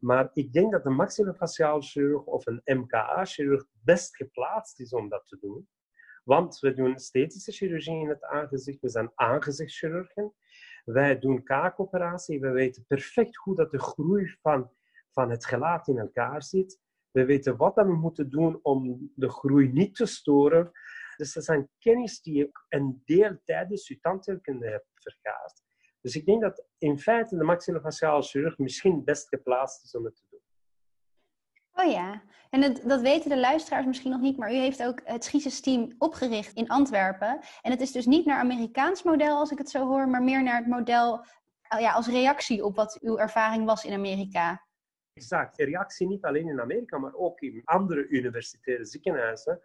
Maar 0.05 0.31
ik 0.33 0.53
denk 0.53 0.73
dat 0.73 0.85
een 0.85 0.95
maxillofaciaal 0.95 1.81
chirurg 1.81 2.25
of 2.25 2.47
een 2.47 2.61
MKA-chirurg 2.65 3.65
best 3.85 4.17
geplaatst 4.17 4.81
is 4.81 4.93
om 4.93 5.09
dat 5.09 5.27
te 5.27 5.39
doen. 5.41 5.69
Want 6.25 6.59
we 6.59 6.75
doen 6.75 6.95
esthetische 6.95 7.53
chirurgie 7.53 8.01
in 8.01 8.09
het 8.09 8.25
aangezicht, 8.25 8.81
we 8.81 8.89
zijn 8.89 9.13
aangezichtschirurgen. 9.15 10.35
Wij 10.85 11.19
doen 11.19 11.43
kaakoperatie, 11.43 12.41
we 12.41 12.51
weten 12.51 12.85
perfect 12.87 13.37
hoe 13.37 13.55
dat 13.55 13.71
de 13.71 13.81
groei 13.81 14.37
van, 14.41 14.71
van 15.11 15.31
het 15.31 15.47
gelaat 15.47 15.89
in 15.89 15.99
elkaar 15.99 16.43
zit. 16.43 16.81
We 17.11 17.25
weten 17.25 17.57
wat 17.57 17.75
we 17.75 17.97
moeten 17.97 18.31
doen 18.31 18.59
om 18.63 19.11
de 19.15 19.31
groei 19.31 19.73
niet 19.73 19.95
te 19.95 20.07
storen. 20.07 20.71
Dus 21.17 21.33
dat 21.33 21.45
zijn 21.45 21.69
kennis 21.79 22.21
die 22.21 22.37
je 22.37 22.51
een 22.69 23.03
deel 23.05 23.39
tijdens 23.45 23.89
je 23.89 24.01
tandheelkunde 24.01 24.69
hebt 24.69 24.89
vergaard. 24.95 25.64
Dus 26.05 26.17
ik 26.17 26.27
denk 26.27 26.43
dat 26.43 26.65
in 26.79 26.99
feite 26.99 27.37
de 27.37 27.45
maxillofaciale 27.45 28.23
chirurg 28.23 28.59
misschien 28.59 29.05
best 29.05 29.29
geplaatst 29.29 29.85
is 29.85 29.95
om 29.95 30.05
het 30.05 30.17
te 30.17 30.27
doen. 30.31 30.41
Oh 31.73 31.91
ja, 31.93 32.23
en 32.51 32.63
het, 32.63 32.83
dat 32.89 33.01
weten 33.01 33.31
de 33.31 33.39
luisteraars 33.39 33.87
misschien 33.87 34.11
nog 34.11 34.21
niet, 34.21 34.37
maar 34.37 34.53
u 34.53 34.55
heeft 34.55 34.83
ook 34.83 35.01
het 35.05 35.25
Schisis-team 35.25 35.95
opgericht 35.99 36.53
in 36.57 36.69
Antwerpen. 36.69 37.41
En 37.63 37.71
het 37.71 37.81
is 37.81 37.93
dus 37.93 38.07
niet 38.07 38.27
naar 38.27 38.39
Amerikaans 38.39 39.03
model, 39.03 39.39
als 39.39 39.51
ik 39.51 39.59
het 39.59 39.71
zo 39.71 39.87
hoor, 39.87 40.09
maar 40.09 40.23
meer 40.23 40.43
naar 40.43 40.57
het 40.57 40.67
model 40.67 41.13
oh 41.69 41.81
ja, 41.81 41.93
als 41.93 42.07
reactie 42.07 42.65
op 42.65 42.77
wat 42.77 42.99
uw 43.01 43.19
ervaring 43.19 43.65
was 43.65 43.85
in 43.85 43.93
Amerika. 43.93 44.67
Exact, 45.13 45.57
reactie 45.57 46.07
niet 46.07 46.25
alleen 46.25 46.49
in 46.49 46.61
Amerika, 46.61 46.99
maar 46.99 47.15
ook 47.15 47.41
in 47.41 47.63
andere 47.65 48.07
universitaire 48.07 48.85
ziekenhuizen 48.85 49.61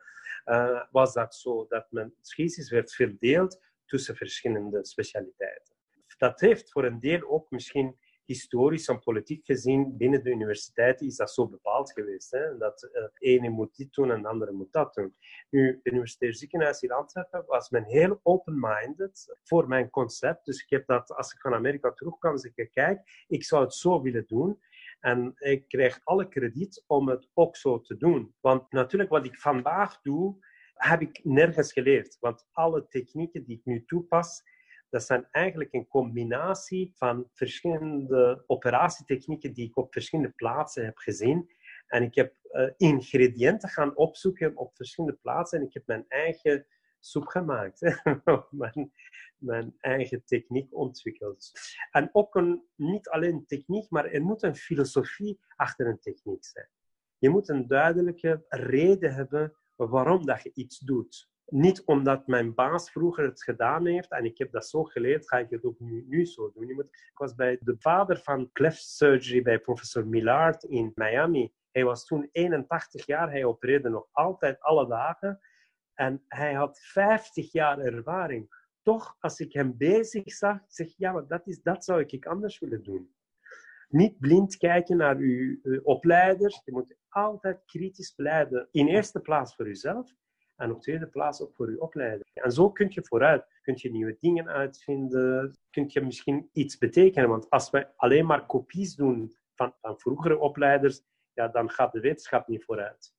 uh, 0.46 0.84
was 0.92 1.14
dat 1.14 1.36
zo, 1.36 1.66
dat 1.68 1.88
men 1.90 2.16
schisis 2.22 2.70
werd 2.70 2.94
verdeeld 2.94 3.60
tussen 3.86 4.16
verschillende 4.16 4.86
specialiteiten 4.86 5.78
dat 6.20 6.40
heeft 6.40 6.72
voor 6.72 6.86
een 6.86 7.00
deel 7.00 7.30
ook 7.30 7.52
misschien 7.52 7.98
historisch 8.26 8.88
en 8.88 9.00
politiek 9.00 9.46
gezien 9.46 9.98
binnen 9.98 10.24
de 10.24 10.30
universiteiten 10.30 11.08
is 11.08 11.16
dat 11.16 11.32
zo 11.32 11.48
bepaald 11.48 11.92
geweest. 11.92 12.32
Hè? 12.32 12.58
Dat 12.58 12.90
uh, 12.94 13.34
ene 13.34 13.50
moet 13.50 13.76
dit 13.76 13.94
doen 13.94 14.12
en 14.12 14.22
de 14.22 14.28
andere 14.28 14.52
moet 14.52 14.72
dat 14.72 14.94
doen. 14.94 15.16
Nu, 15.50 15.68
het 15.68 15.80
Universitair 15.94 16.36
Ziekenhuis 16.36 16.82
in 16.82 16.92
Antwerpen 16.92 17.44
was 17.48 17.70
men 17.70 17.84
heel 17.84 18.20
open-minded 18.24 19.38
voor 19.44 19.68
mijn 19.68 19.90
concept. 19.90 20.46
Dus 20.46 20.64
ik 20.64 20.70
heb 20.70 20.88
dat, 20.88 21.12
als 21.12 21.34
ik 21.34 21.40
van 21.40 21.54
Amerika 21.54 21.92
terugkwam, 21.92 22.38
zeg 22.38 22.52
ik, 22.56 22.72
kijk, 22.72 23.26
ik 23.28 23.44
zou 23.44 23.64
het 23.64 23.74
zo 23.74 24.02
willen 24.02 24.26
doen. 24.28 24.60
En 25.00 25.34
ik 25.38 25.68
krijg 25.68 26.00
alle 26.04 26.28
krediet 26.28 26.84
om 26.88 27.10
het 27.10 27.30
ook 27.34 27.56
zo 27.56 27.82
te 27.82 27.98
doen. 27.98 28.36
Want 28.40 28.72
natuurlijk, 28.72 29.10
wat 29.10 29.26
ik 29.26 29.40
vandaag 29.40 30.02
doe, 30.02 30.38
heb 30.74 31.02
ik 31.02 31.20
nergens 31.24 31.74
geleerd. 31.74 32.18
Want 32.20 32.48
alle 32.52 32.88
technieken 32.88 33.44
die 33.44 33.58
ik 33.58 33.66
nu 33.66 33.86
toepas, 33.86 34.44
dat 34.90 35.04
zijn 35.04 35.28
eigenlijk 35.32 35.74
een 35.74 35.88
combinatie 35.88 36.92
van 36.96 37.30
verschillende 37.34 38.44
operatietechnieken 38.48 39.54
die 39.54 39.68
ik 39.68 39.78
op 39.78 39.94
verschillende 39.94 40.32
plaatsen 40.32 40.86
heb 40.86 40.98
gezien. 40.98 41.50
En 41.88 42.04
ik 42.04 42.16
heb 42.16 42.36
uh, 42.52 42.70
ingrediënten 42.78 43.70
gaan 43.70 43.96
opzoeken 43.96 44.58
op 44.58 44.76
verschillende 44.76 45.18
plaatsen 45.22 45.60
en 45.60 45.66
ik 45.66 45.74
heb 45.74 45.88
mijn 45.88 46.06
eigen 46.08 46.66
soep 47.00 47.26
gemaakt. 47.26 48.02
mijn, 48.50 48.94
mijn, 49.38 49.76
eigen 49.80 50.24
techniek 50.26 50.76
ontwikkeld. 50.76 51.52
En 51.92 52.10
ook 52.12 52.36
een, 52.36 52.64
niet 52.76 53.10
alleen 53.10 53.46
techniek, 53.46 53.90
maar 53.90 54.06
er 54.06 54.22
moet 54.22 54.44
een 54.44 54.56
filosofie 54.56 55.40
achter 55.56 55.88
een 55.88 56.00
techniek 56.00 56.46
zijn. 56.46 56.70
Je 57.18 57.30
moet 57.30 57.50
een 57.50 57.68
duidelijke 57.68 58.46
reden 58.48 59.14
hebben 59.14 59.54
waarom 59.76 60.26
dat 60.26 60.44
je 60.44 60.52
iets 60.54 60.80
doet 60.80 61.30
niet 61.52 61.84
omdat 61.86 62.28
mijn 62.28 62.54
baas 62.54 62.92
vroeger 62.92 63.24
het 63.24 63.44
gedaan 63.44 63.86
heeft 63.86 64.12
en 64.12 64.26
ik 64.26 64.38
heb 64.38 64.52
dat 64.52 64.68
zo 64.68 64.84
geleerd, 64.84 65.28
ga 65.28 65.38
ik 65.38 65.50
het 65.50 65.64
ook 65.64 65.80
nu, 65.80 66.26
zo 66.26 66.52
doen. 66.52 66.70
ik 66.70 67.12
was 67.14 67.36
bij 67.36 67.58
de 67.62 67.76
vader 67.80 68.18
van 68.18 68.52
cleft 68.52 68.84
surgery 68.84 69.42
bij 69.42 69.60
professor 69.60 70.08
Millard 70.08 70.64
in 70.64 70.92
Miami. 70.96 71.54
Hij 71.72 71.84
was 71.84 72.06
toen 72.06 72.30
81 72.32 73.06
jaar, 73.06 73.32
hij 73.32 73.46
opereerde 73.46 73.90
nog 73.90 74.08
altijd 74.12 74.62
alle 74.62 74.88
dagen. 74.88 75.40
En 75.94 76.24
hij 76.28 76.54
had 76.54 76.80
50 76.80 77.52
jaar 77.52 77.80
ervaring. 77.80 78.58
Toch, 78.82 79.16
als 79.20 79.40
ik 79.40 79.54
hem 79.54 79.78
bezig 79.78 80.32
zag, 80.32 80.60
zeg 80.68 80.88
ik, 80.88 80.98
ja, 80.98 81.12
maar 81.12 81.28
dat, 81.28 81.48
is, 81.48 81.62
dat 81.62 81.84
zou 81.84 82.04
ik 82.08 82.26
anders 82.26 82.60
willen 82.60 82.84
doen. 82.84 83.14
Niet 83.90 84.20
blind 84.20 84.58
kijken 84.58 84.98
naar 84.98 85.18
uw, 85.18 85.60
uw 85.64 85.82
opleiders. 85.84 86.62
Je 86.66 86.72
moet 86.72 86.96
altijd 87.10 87.66
kritisch 87.66 88.12
blijven. 88.12 88.68
In 88.72 88.88
eerste 88.88 89.20
plaats 89.20 89.56
voor 89.56 89.68
uzelf 89.68 90.14
en 90.60 90.72
op 90.72 90.82
tweede 90.82 91.08
plaats 91.08 91.42
ook 91.42 91.56
voor 91.56 91.68
uw 91.68 91.80
opleider. 91.80 92.28
En 92.34 92.52
zo 92.52 92.72
kun 92.72 92.88
je 92.90 93.04
vooruit. 93.04 93.46
Kun 93.62 93.74
je 93.78 93.92
nieuwe 93.92 94.18
dingen 94.20 94.48
uitvinden. 94.48 95.58
Kun 95.70 95.86
je 95.88 96.02
misschien 96.02 96.50
iets 96.54 96.78
betekenen. 96.78 97.30
Want 97.30 97.50
als 97.50 97.70
we 97.70 97.88
alleen 97.96 98.26
maar 98.26 98.46
kopies 98.46 98.96
doen 98.96 99.36
van, 99.56 99.74
van 99.82 100.00
vroegere 100.00 100.40
opleiders, 100.40 101.02
ja, 101.34 101.48
dan 101.48 101.70
gaat 101.70 101.92
de 101.92 102.00
wetenschap 102.00 102.48
niet 102.48 102.64
vooruit. 102.64 103.14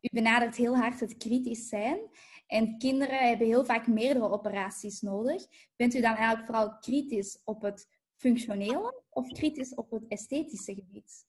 U 0.00 0.08
benadert 0.12 0.56
heel 0.56 0.76
hard 0.76 1.00
het 1.00 1.16
kritisch 1.16 1.68
zijn. 1.68 1.98
En 2.46 2.78
kinderen 2.78 3.28
hebben 3.28 3.46
heel 3.46 3.64
vaak 3.64 3.86
meerdere 3.86 4.28
operaties 4.28 5.00
nodig. 5.00 5.46
Bent 5.76 5.94
u 5.94 6.00
dan 6.00 6.14
eigenlijk 6.14 6.46
vooral 6.46 6.78
kritisch 6.78 7.40
op 7.44 7.62
het 7.62 7.88
functionele 8.16 9.02
of 9.10 9.28
kritisch 9.28 9.74
op 9.74 9.90
het 9.90 10.04
esthetische 10.08 10.74
gebied? 10.74 11.26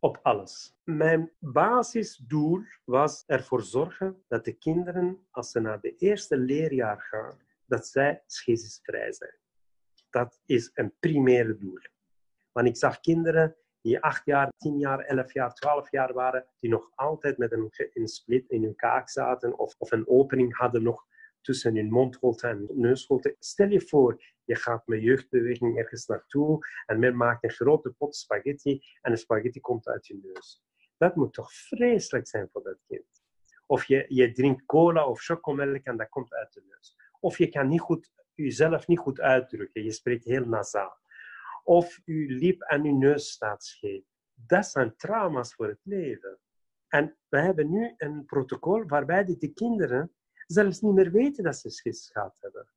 Op 0.00 0.18
alles. 0.22 0.78
Mijn 0.84 1.32
basisdoel 1.38 2.62
was 2.84 3.24
ervoor 3.26 3.62
zorgen 3.62 4.24
dat 4.28 4.44
de 4.44 4.52
kinderen, 4.52 5.26
als 5.30 5.50
ze 5.50 5.60
naar 5.60 5.80
de 5.80 5.96
eerste 5.96 6.36
leerjaar 6.36 7.00
gaan, 7.00 7.38
dat 7.66 7.86
zij 7.86 8.22
schizisvrij 8.26 9.12
zijn. 9.12 9.36
Dat 10.10 10.40
is 10.46 10.70
een 10.74 10.94
primaire 11.00 11.56
doel. 11.56 11.78
Want 12.52 12.68
ik 12.68 12.76
zag 12.76 13.00
kinderen 13.00 13.56
die 13.80 14.00
acht 14.00 14.24
jaar, 14.24 14.52
tien 14.56 14.78
jaar, 14.78 14.98
elf 15.00 15.32
jaar, 15.32 15.54
twaalf 15.54 15.90
jaar 15.90 16.12
waren, 16.12 16.46
die 16.60 16.70
nog 16.70 16.90
altijd 16.94 17.38
met 17.38 17.52
een, 17.52 18.08
split 18.08 18.48
in 18.48 18.62
hun 18.62 18.76
kaak 18.76 19.08
zaten 19.08 19.58
of, 19.58 19.74
of 19.78 19.90
een 19.90 20.08
opening 20.08 20.56
hadden 20.56 20.82
nog 20.82 21.06
tussen 21.48 21.76
hun 21.76 21.90
mondholte 21.90 22.48
en 22.48 22.68
neusholte. 22.72 23.36
Stel 23.38 23.68
je 23.68 23.80
voor, 23.80 24.22
je 24.44 24.54
gaat 24.56 24.86
met 24.86 25.02
jeugdbeweging 25.02 25.78
ergens 25.78 26.06
naartoe 26.06 26.58
en 26.86 26.98
men 26.98 27.16
maakt 27.16 27.44
een 27.44 27.50
grote 27.50 27.90
pot 27.90 28.16
spaghetti 28.16 28.80
en 29.02 29.12
de 29.12 29.18
spaghetti 29.18 29.60
komt 29.60 29.88
uit 29.88 30.06
je 30.06 30.18
neus. 30.22 30.62
Dat 30.96 31.16
moet 31.16 31.32
toch 31.32 31.52
vreselijk 31.52 32.28
zijn 32.28 32.48
voor 32.52 32.62
dat 32.62 32.78
kind. 32.86 33.24
Of 33.66 33.84
je, 33.84 34.04
je 34.08 34.32
drinkt 34.32 34.64
cola 34.64 35.06
of 35.06 35.20
chocomelk 35.20 35.84
en 35.84 35.96
dat 35.96 36.08
komt 36.08 36.34
uit 36.34 36.52
de 36.52 36.62
neus. 36.68 36.96
Of 37.20 37.38
je 37.38 37.48
kan 37.48 37.68
niet 37.68 37.80
goed, 37.80 38.12
jezelf 38.34 38.86
niet 38.86 38.98
goed 38.98 39.20
uitdrukken, 39.20 39.84
je 39.84 39.92
spreekt 39.92 40.24
heel 40.24 40.44
nasaal. 40.44 40.96
Of 41.64 42.00
je 42.04 42.26
lip 42.28 42.62
en 42.62 42.84
je 42.84 42.92
neus 42.92 43.30
staat 43.30 43.64
scheef. 43.64 44.04
Dat 44.34 44.66
zijn 44.66 44.96
trauma's 44.96 45.54
voor 45.54 45.68
het 45.68 45.80
leven. 45.82 46.38
En 46.88 47.16
we 47.28 47.38
hebben 47.38 47.70
nu 47.70 47.94
een 47.96 48.24
protocol 48.24 48.86
waarbij 48.86 49.24
de 49.24 49.52
kinderen 49.52 50.12
zelfs 50.52 50.80
niet 50.80 50.94
meer 50.94 51.10
weten 51.10 51.44
dat 51.44 51.56
ze 51.56 51.70
schis 51.70 52.10
gehad 52.12 52.38
hebben. 52.40 52.68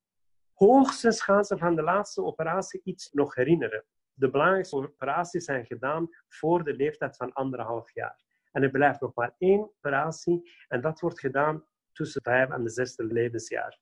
Hoogstens 0.54 1.22
gaan 1.22 1.46
ze 1.46 1.58
van 1.58 1.76
de 1.76 1.82
laatste 1.82 2.24
operatie 2.24 2.82
iets 2.84 3.12
nog 3.12 3.36
herinneren. 3.36 3.86
De 4.14 4.30
belangrijkste 4.30 4.76
operaties 4.76 5.46
zijn 5.46 5.66
gedaan 5.66 6.10
voor 6.28 6.64
de 6.64 6.74
leeftijd 6.74 7.16
van 7.16 7.34
anderhalf 7.34 7.94
jaar. 7.94 8.24
En 8.52 8.64
er 8.64 8.70
blijft 8.70 9.02
nog 9.02 9.14
maar 9.14 9.36
één 9.38 9.60
operatie 9.60 10.52
en 10.68 10.82
dat 10.82 11.00
wordt 11.00 11.20
gedaan 11.20 11.66
tussen 11.92 12.22
vijf 12.22 12.50
en 12.50 12.64
de 12.64 12.70
zesde 12.70 13.04
levensjaar. 13.04 13.80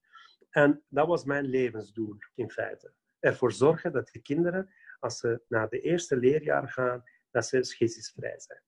En 0.50 0.84
dat 0.88 1.08
was 1.08 1.24
mijn 1.24 1.46
levensdoel 1.46 2.18
in 2.36 2.52
feite. 2.52 2.94
Ervoor 3.20 3.52
zorgen 3.52 3.92
dat 3.92 4.10
de 4.12 4.22
kinderen, 4.22 4.74
als 5.00 5.18
ze 5.18 5.42
naar 5.48 5.70
de 5.70 5.80
eerste 5.80 6.18
leerjaar 6.18 6.70
gaan, 6.70 7.04
dat 7.32 7.46
ze 7.46 7.64
schisisvrij 7.64 8.40
zijn. 8.40 8.62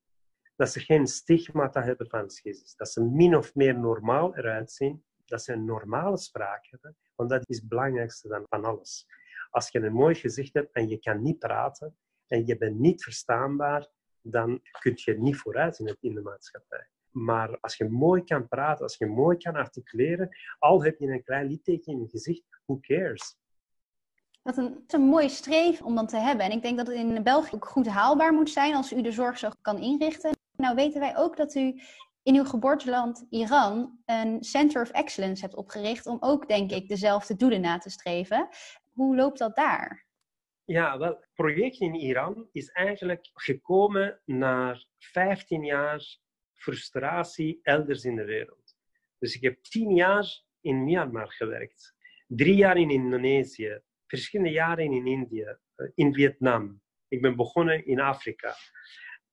Dat 0.55 0.69
ze 0.69 0.79
geen 0.79 1.07
stigmata 1.07 1.83
hebben 1.83 2.09
van 2.09 2.29
schisis. 2.29 2.75
Dat 2.75 2.89
ze 2.89 3.03
min 3.03 3.35
of 3.35 3.55
meer 3.55 3.79
normaal 3.79 4.35
eruit 4.35 4.71
zien 4.71 5.03
dat 5.31 5.43
ze 5.43 5.53
een 5.53 5.65
normale 5.65 6.17
spraak 6.17 6.67
hebben, 6.69 6.97
want 7.15 7.29
dat 7.29 7.49
is 7.49 7.57
het 7.57 7.67
belangrijkste 7.67 8.27
dan 8.27 8.45
van 8.49 8.65
alles. 8.65 9.05
Als 9.49 9.69
je 9.69 9.79
een 9.79 9.93
mooi 9.93 10.15
gezicht 10.15 10.53
hebt 10.53 10.73
en 10.73 10.89
je 10.89 10.99
kan 10.99 11.21
niet 11.21 11.39
praten 11.39 11.97
en 12.27 12.45
je 12.45 12.57
bent 12.57 12.79
niet 12.79 13.03
verstaanbaar, 13.03 13.87
dan 14.21 14.61
kun 14.79 14.93
je 14.95 15.19
niet 15.19 15.37
vooruit 15.37 15.79
in, 15.79 15.87
het, 15.87 15.97
in 15.99 16.13
de 16.13 16.21
maatschappij. 16.21 16.87
Maar 17.11 17.59
als 17.59 17.77
je 17.77 17.89
mooi 17.89 18.23
kan 18.23 18.47
praten, 18.47 18.83
als 18.83 18.97
je 18.97 19.05
mooi 19.05 19.37
kan 19.37 19.55
articuleren, 19.55 20.29
al 20.59 20.83
heb 20.83 20.99
je 20.99 21.07
een 21.07 21.23
klein 21.23 21.47
litteken 21.47 21.93
in 21.93 21.99
je 21.99 22.07
gezicht, 22.07 22.43
who 22.65 22.79
cares? 22.79 23.39
Is 24.43 24.57
een, 24.57 24.83
een 24.87 25.01
mooie 25.01 25.29
streef 25.29 25.81
om 25.81 25.95
dan 25.95 26.07
te 26.07 26.17
hebben. 26.17 26.45
En 26.45 26.51
ik 26.51 26.61
denk 26.61 26.77
dat 26.77 26.87
het 26.87 26.95
in 26.95 27.23
België 27.23 27.55
ook 27.55 27.65
goed 27.65 27.87
haalbaar 27.87 28.33
moet 28.33 28.49
zijn 28.49 28.75
als 28.75 28.93
u 28.93 29.01
de 29.01 29.11
zorg 29.11 29.37
zo 29.37 29.49
kan 29.61 29.77
inrichten. 29.77 30.31
Nou 30.57 30.75
weten 30.75 30.99
wij 30.99 31.17
ook 31.17 31.37
dat 31.37 31.55
u 31.55 31.81
in 32.23 32.35
uw 32.35 32.43
geboorteland 32.43 33.25
Iran 33.29 33.99
een 34.05 34.43
Center 34.43 34.81
of 34.81 34.91
Excellence 34.91 35.41
hebt 35.41 35.55
opgericht 35.55 36.05
om 36.05 36.17
ook, 36.19 36.47
denk 36.47 36.71
ik, 36.71 36.87
dezelfde 36.87 37.35
doelen 37.35 37.61
na 37.61 37.77
te 37.77 37.89
streven. 37.89 38.49
Hoe 38.89 39.15
loopt 39.15 39.39
dat 39.39 39.55
daar? 39.55 40.05
Ja, 40.65 40.97
wel, 40.97 41.09
het 41.09 41.29
project 41.33 41.79
in 41.79 41.95
Iran 41.95 42.49
is 42.51 42.69
eigenlijk 42.69 43.29
gekomen 43.33 44.21
na 44.25 44.81
15 44.97 45.63
jaar 45.63 46.19
frustratie 46.53 47.59
elders 47.63 48.03
in 48.03 48.15
de 48.15 48.25
wereld. 48.25 48.75
Dus 49.17 49.35
ik 49.35 49.41
heb 49.41 49.63
10 49.63 49.95
jaar 49.95 50.43
in 50.61 50.83
Myanmar 50.83 51.31
gewerkt, 51.31 51.95
drie 52.27 52.55
jaar 52.55 52.77
in 52.77 52.89
Indonesië, 52.89 53.81
verschillende 54.07 54.51
jaren 54.51 54.91
in 54.91 55.07
Indië, 55.07 55.57
eh, 55.75 55.87
in 55.95 56.13
Vietnam. 56.13 56.81
Ik 57.07 57.21
ben 57.21 57.35
begonnen 57.35 57.85
in 57.85 57.99
Afrika. 57.99 58.55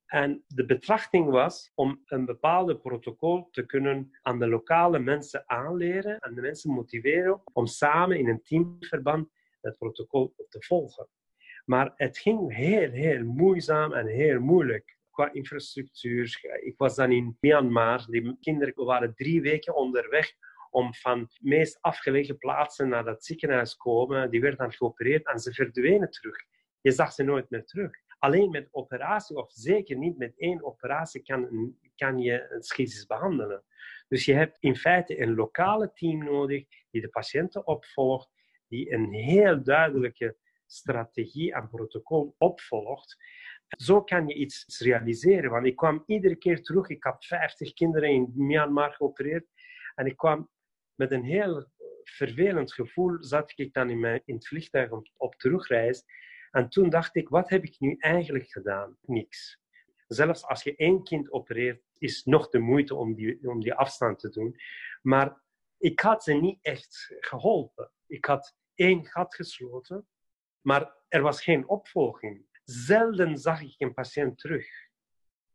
En 0.09 0.45
de 0.47 0.65
betrachting 0.65 1.31
was 1.31 1.73
om 1.75 2.03
een 2.07 2.25
bepaalde 2.25 2.79
protocol 2.79 3.49
te 3.51 3.67
kunnen 3.67 4.19
aan 4.23 4.39
de 4.39 4.49
lokale 4.49 4.99
mensen 4.99 5.45
aanleren 5.47 6.19
en 6.19 6.35
de 6.35 6.41
mensen 6.41 6.71
motiveren 6.71 7.41
om 7.53 7.67
samen 7.67 8.19
in 8.19 8.29
een 8.29 8.43
teamverband 8.43 9.31
het 9.61 9.79
protocol 9.79 10.35
te 10.49 10.63
volgen. 10.63 11.09
Maar 11.65 11.93
het 11.97 12.19
ging 12.19 12.55
heel, 12.55 12.91
heel 12.91 13.25
moeizaam 13.25 13.93
en 13.93 14.07
heel 14.07 14.41
moeilijk 14.41 14.99
qua 15.11 15.33
infrastructuur. 15.33 16.41
Ik 16.63 16.75
was 16.77 16.97
dan 16.97 17.13
in 17.13 17.37
Myanmar, 17.41 18.07
die 18.11 18.37
kinderen 18.41 18.85
waren 18.85 19.15
drie 19.15 19.41
weken 19.41 19.77
onderweg 19.77 20.33
om 20.71 20.95
van 20.95 21.21
de 21.21 21.49
meest 21.49 21.79
afgelegen 21.81 22.39
plaatsen 22.39 22.89
naar 22.89 23.05
dat 23.05 23.25
ziekenhuis 23.25 23.77
komen. 23.77 24.31
Die 24.31 24.41
werden 24.41 24.59
dan 24.59 24.73
geopereerd 24.73 25.27
en 25.27 25.39
ze 25.39 25.53
verdwenen 25.53 26.11
terug. 26.11 26.37
Je 26.81 26.91
zag 26.91 27.13
ze 27.13 27.23
nooit 27.23 27.51
meer 27.51 27.65
terug 27.65 28.07
alleen 28.19 28.51
met 28.51 28.69
operatie, 28.71 29.37
of 29.37 29.53
zeker 29.53 29.97
niet 29.97 30.19
met 30.19 30.33
één 30.37 30.65
operatie, 30.65 31.23
kan, 31.23 31.75
kan 31.97 32.19
je 32.19 32.51
een 32.51 32.63
schisis 32.63 33.07
behandelen. 33.07 33.65
Dus 34.09 34.25
je 34.25 34.35
hebt 34.35 34.59
in 34.61 34.77
feite 34.77 35.21
een 35.21 35.35
lokale 35.35 35.93
team 35.93 36.25
nodig 36.25 36.65
die 36.91 37.01
de 37.01 37.09
patiënten 37.09 37.67
opvolgt, 37.67 38.31
die 38.69 38.93
een 38.93 39.13
heel 39.13 39.63
duidelijke 39.63 40.37
strategie 40.67 41.55
en 41.55 41.69
protocol 41.69 42.35
opvolgt. 42.39 43.17
Zo 43.69 44.03
kan 44.03 44.29
je 44.29 44.35
iets 44.35 44.79
realiseren. 44.79 45.51
Want 45.51 45.67
ik 45.67 45.77
kwam 45.77 46.03
iedere 46.07 46.37
keer 46.37 46.63
terug. 46.63 46.89
Ik 46.89 47.05
had 47.05 47.25
50 47.25 47.73
kinderen 47.73 48.09
in 48.09 48.33
Myanmar 48.35 48.93
geopereerd. 48.93 49.47
En 49.95 50.07
ik 50.07 50.17
kwam 50.17 50.51
met 50.95 51.13
een 51.13 51.25
heel 51.25 51.67
vervelend 52.05 52.73
gevoel. 52.73 53.17
Zat 53.23 53.53
ik 53.57 53.73
dan 53.73 53.91
in, 53.91 54.01
mijn, 54.01 54.23
in 54.25 54.35
het 54.35 54.47
vliegtuig 54.47 54.91
op, 54.91 55.09
op 55.17 55.35
terugreis. 55.35 56.05
En 56.59 56.69
toen 56.69 56.91
dacht 56.91 57.17
ik, 57.17 57.29
wat 57.29 57.49
heb 57.49 57.65
ik 57.65 57.77
nu 57.79 57.97
eigenlijk 57.99 58.51
gedaan? 58.51 58.97
Niks. 59.01 59.61
Zelfs 60.07 60.45
als 60.45 60.63
je 60.63 60.77
één 60.77 61.03
kind 61.03 61.33
opereert, 61.33 61.83
is 61.99 62.25
nog 62.25 62.49
de 62.49 62.59
moeite 62.59 62.95
om 62.95 63.15
die, 63.15 63.49
om 63.49 63.61
die 63.61 63.75
afstand 63.75 64.19
te 64.19 64.29
doen. 64.29 64.57
Maar 65.03 65.43
ik 65.79 66.01
had 66.01 66.23
ze 66.23 66.33
niet 66.33 66.59
echt 66.63 67.15
geholpen. 67.21 67.93
Ik 68.07 68.25
had 68.25 68.57
één 68.75 69.07
gat 69.07 69.35
gesloten, 69.35 70.09
maar 70.61 70.97
er 71.09 71.23
was 71.23 71.43
geen 71.43 71.69
opvolging. 71.69 72.47
Zelden 72.65 73.39
zag 73.39 73.63
ik 73.63 73.75
een 73.79 73.95
patiënt 73.95 74.39
terug. 74.39 74.67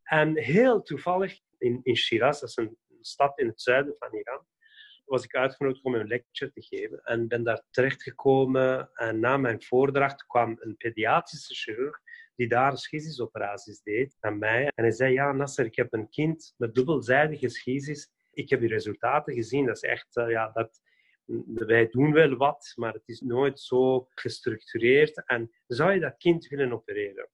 En 0.02 0.38
heel 0.38 0.82
toevallig 0.82 1.40
in, 1.58 1.80
in 1.82 1.96
Shiraz, 1.96 2.40
dat 2.40 2.48
is 2.48 2.56
een 2.56 2.78
stad 3.00 3.38
in 3.38 3.46
het 3.46 3.60
zuiden 3.60 3.96
van 3.96 4.14
Iran, 4.14 4.46
was 5.04 5.24
ik 5.24 5.34
uitgenodigd 5.34 5.84
om 5.84 5.94
een 5.94 6.06
lecture 6.06 6.52
te 6.52 6.62
geven. 6.62 7.00
En 7.02 7.28
ben 7.28 7.44
daar 7.44 7.62
terechtgekomen. 7.70 8.90
En 8.94 9.20
na 9.20 9.36
mijn 9.36 9.62
voordracht 9.62 10.26
kwam 10.26 10.56
een 10.60 10.76
pediatrische 10.76 11.54
chirurg 11.54 12.00
die 12.36 12.48
daar 12.48 12.78
schisisoperaties 12.78 13.82
deed 13.82 14.16
aan 14.20 14.38
mij. 14.38 14.64
En 14.74 14.84
hij 14.84 14.92
zei, 14.92 15.12
ja 15.12 15.32
Nasser, 15.32 15.64
ik 15.64 15.76
heb 15.76 15.92
een 15.92 16.08
kind 16.08 16.54
met 16.56 16.74
dubbelzijdige 16.74 17.48
schisis. 17.48 18.10
Ik 18.32 18.50
heb 18.50 18.60
die 18.60 18.68
resultaten 18.68 19.34
gezien. 19.34 19.66
Dat 19.66 19.76
is 19.76 19.82
echt, 19.82 20.16
uh, 20.16 20.30
ja, 20.30 20.50
dat, 20.52 20.80
wij 21.54 21.88
doen 21.90 22.12
wel 22.12 22.36
wat, 22.36 22.72
maar 22.74 22.92
het 22.92 23.08
is 23.08 23.20
nooit 23.20 23.60
zo 23.60 24.06
gestructureerd. 24.10 25.26
En 25.26 25.50
zou 25.66 25.92
je 25.92 26.00
dat 26.00 26.16
kind 26.16 26.46
willen 26.46 26.72
opereren? 26.72 27.28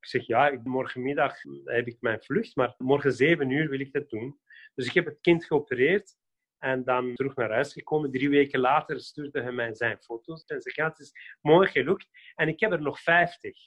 Ik 0.00 0.12
zeg, 0.12 0.26
ja, 0.26 0.60
morgenmiddag 0.64 1.34
heb 1.64 1.86
ik 1.86 1.96
mijn 2.00 2.22
vlucht, 2.22 2.56
maar 2.56 2.74
morgen 2.78 3.12
zeven 3.12 3.50
uur 3.50 3.68
wil 3.68 3.80
ik 3.80 3.92
dat 3.92 4.08
doen. 4.10 4.40
Dus 4.74 4.86
ik 4.86 4.94
heb 4.94 5.04
het 5.04 5.20
kind 5.20 5.44
geopereerd 5.44 6.16
en 6.58 6.84
dan 6.84 7.14
terug 7.14 7.34
naar 7.34 7.52
huis 7.52 7.72
gekomen. 7.72 8.10
Drie 8.10 8.30
weken 8.30 8.60
later 8.60 9.00
stuurde 9.00 9.42
hij 9.42 9.52
mij 9.52 9.74
zijn 9.74 9.98
foto's. 9.98 10.44
En 10.44 10.60
zei, 10.60 10.74
ja, 10.76 10.88
het 10.88 10.98
is 10.98 11.12
mooi 11.40 11.68
gelukt. 11.68 12.08
En 12.34 12.48
ik 12.48 12.60
heb 12.60 12.72
er 12.72 12.82
nog 12.82 13.00
vijftig. 13.00 13.58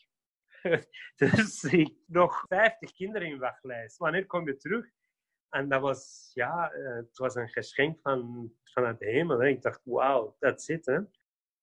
dus 1.15 1.63
ik 1.63 1.93
nog 2.05 2.45
vijftig 2.47 2.91
kinderen 2.91 3.27
in 3.27 3.39
wachtlijst. 3.39 3.97
Wanneer 3.97 4.25
kom 4.25 4.47
je 4.47 4.57
terug? 4.57 4.85
En 5.49 5.69
dat 5.69 5.81
was, 5.81 6.31
ja, 6.33 6.73
uh, 6.73 6.95
het 6.95 7.17
was 7.17 7.35
een 7.35 7.49
geschenk 7.49 7.99
van, 8.01 8.51
vanuit 8.63 8.99
de 8.99 9.05
hemel. 9.05 9.39
Hè. 9.39 9.47
Ik 9.47 9.61
dacht, 9.61 9.81
wauw, 9.83 10.35
dat 10.39 10.61
zit. 10.61 10.85
Hè. 10.85 10.99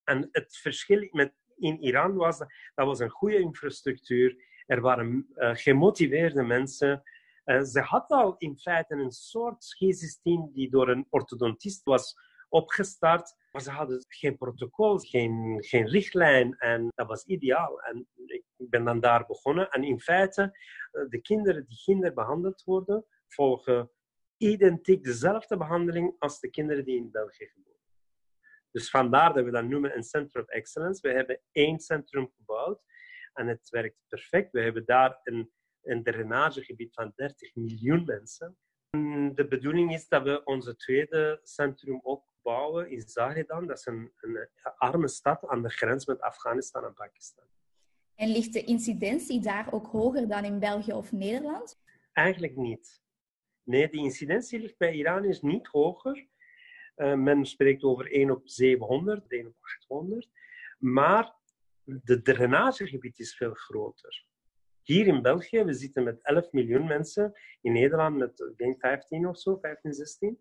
En 0.04 0.28
het 0.32 0.56
verschil 0.56 1.08
met, 1.10 1.34
in 1.56 1.82
Iran 1.82 2.14
was, 2.14 2.38
dat, 2.38 2.86
was 2.86 2.98
een 2.98 3.10
goede 3.10 3.38
infrastructuur. 3.38 4.44
Er 4.66 4.80
waren 4.80 5.28
uh, 5.34 5.54
gemotiveerde 5.54 6.42
mensen. 6.42 7.02
Uh, 7.46 7.62
ze 7.62 7.80
had 7.80 8.10
al 8.10 8.34
in 8.38 8.58
feite 8.58 8.94
een 8.94 9.10
soort 9.10 9.64
scheisysteem 9.64 10.52
die 10.52 10.70
door 10.70 10.88
een 10.88 11.06
orthodontist 11.10 11.84
was 11.84 12.14
opgestart. 12.48 13.34
Maar 13.52 13.62
ze 13.62 13.70
hadden 13.70 14.04
geen 14.08 14.36
protocol, 14.36 14.98
geen, 14.98 15.56
geen 15.64 15.86
richtlijn. 15.86 16.56
En 16.58 16.92
dat 16.94 17.06
was 17.06 17.24
ideaal. 17.24 17.82
En 17.82 18.08
ik 18.26 18.44
ben 18.56 18.84
dan 18.84 19.00
daar 19.00 19.26
begonnen. 19.26 19.70
En 19.70 19.84
in 19.84 20.00
feite, 20.00 20.58
de 21.08 21.20
kinderen 21.20 21.66
die 21.68 21.82
kinder 21.84 22.14
behandeld 22.14 22.62
worden, 22.64 23.04
volgen 23.28 23.90
identiek 24.36 25.04
dezelfde 25.04 25.56
behandeling 25.56 26.14
als 26.18 26.40
de 26.40 26.50
kinderen 26.50 26.84
die 26.84 26.96
in 26.96 27.10
België 27.10 27.46
geboren 27.46 27.76
dus 28.76 28.90
vandaar 28.90 29.32
dat 29.32 29.44
we 29.44 29.50
dat 29.50 29.64
noemen 29.64 29.96
een 29.96 30.02
Center 30.02 30.42
of 30.42 30.48
Excellence. 30.48 31.08
We 31.08 31.14
hebben 31.14 31.40
één 31.52 31.78
centrum 31.78 32.30
gebouwd 32.36 32.80
en 33.32 33.46
het 33.46 33.68
werkt 33.70 33.96
perfect. 34.08 34.52
We 34.52 34.60
hebben 34.60 34.84
daar 34.84 35.20
een, 35.22 35.50
een 35.86 36.02
drainagegebied 36.02 36.94
van 36.94 37.12
30 37.14 37.54
miljoen 37.54 38.04
mensen. 38.04 38.56
En 38.90 39.34
de 39.34 39.48
bedoeling 39.48 39.92
is 39.92 40.08
dat 40.08 40.22
we 40.22 40.44
onze 40.44 40.76
tweede 40.76 41.40
centrum 41.42 42.00
ook 42.02 42.24
bouwen 42.42 42.90
in 42.90 43.00
Zahedan. 43.00 43.66
Dat 43.66 43.78
is 43.78 43.86
een, 43.86 44.12
een 44.20 44.48
arme 44.76 45.08
stad 45.08 45.46
aan 45.46 45.62
de 45.62 45.70
grens 45.70 46.06
met 46.06 46.20
Afghanistan 46.20 46.84
en 46.84 46.94
Pakistan. 46.94 47.44
En 48.14 48.28
ligt 48.28 48.52
de 48.52 48.64
incidentie 48.64 49.40
daar 49.40 49.72
ook 49.72 49.86
hoger 49.86 50.28
dan 50.28 50.44
in 50.44 50.58
België 50.58 50.92
of 50.92 51.12
Nederland? 51.12 51.80
Eigenlijk 52.12 52.56
niet. 52.56 53.02
Nee, 53.62 53.88
de 53.88 53.96
incidentie 53.96 54.60
ligt 54.60 54.78
bij 54.78 54.92
Iraniërs 54.92 55.40
niet 55.40 55.66
hoger. 55.66 56.28
Uh, 56.96 57.14
men 57.14 57.44
spreekt 57.44 57.82
over 57.82 58.12
1 58.12 58.30
op 58.30 58.48
700, 58.48 59.24
1 59.28 59.46
op 59.46 59.56
800. 59.60 60.30
Maar 60.78 61.34
de 61.84 62.22
drainagegebied 62.22 63.18
is 63.18 63.36
veel 63.36 63.54
groter. 63.54 64.26
Hier 64.86 65.06
in 65.06 65.22
België, 65.22 65.64
we 65.64 65.74
zitten 65.74 66.04
met 66.04 66.22
11 66.22 66.52
miljoen 66.52 66.86
mensen. 66.86 67.32
In 67.60 67.72
Nederland 67.72 68.16
met, 68.16 68.40
ik 68.40 68.56
denk, 68.56 68.80
15 68.80 69.28
of 69.28 69.38
zo, 69.38 69.56
15, 69.56 69.92
16. 69.92 70.40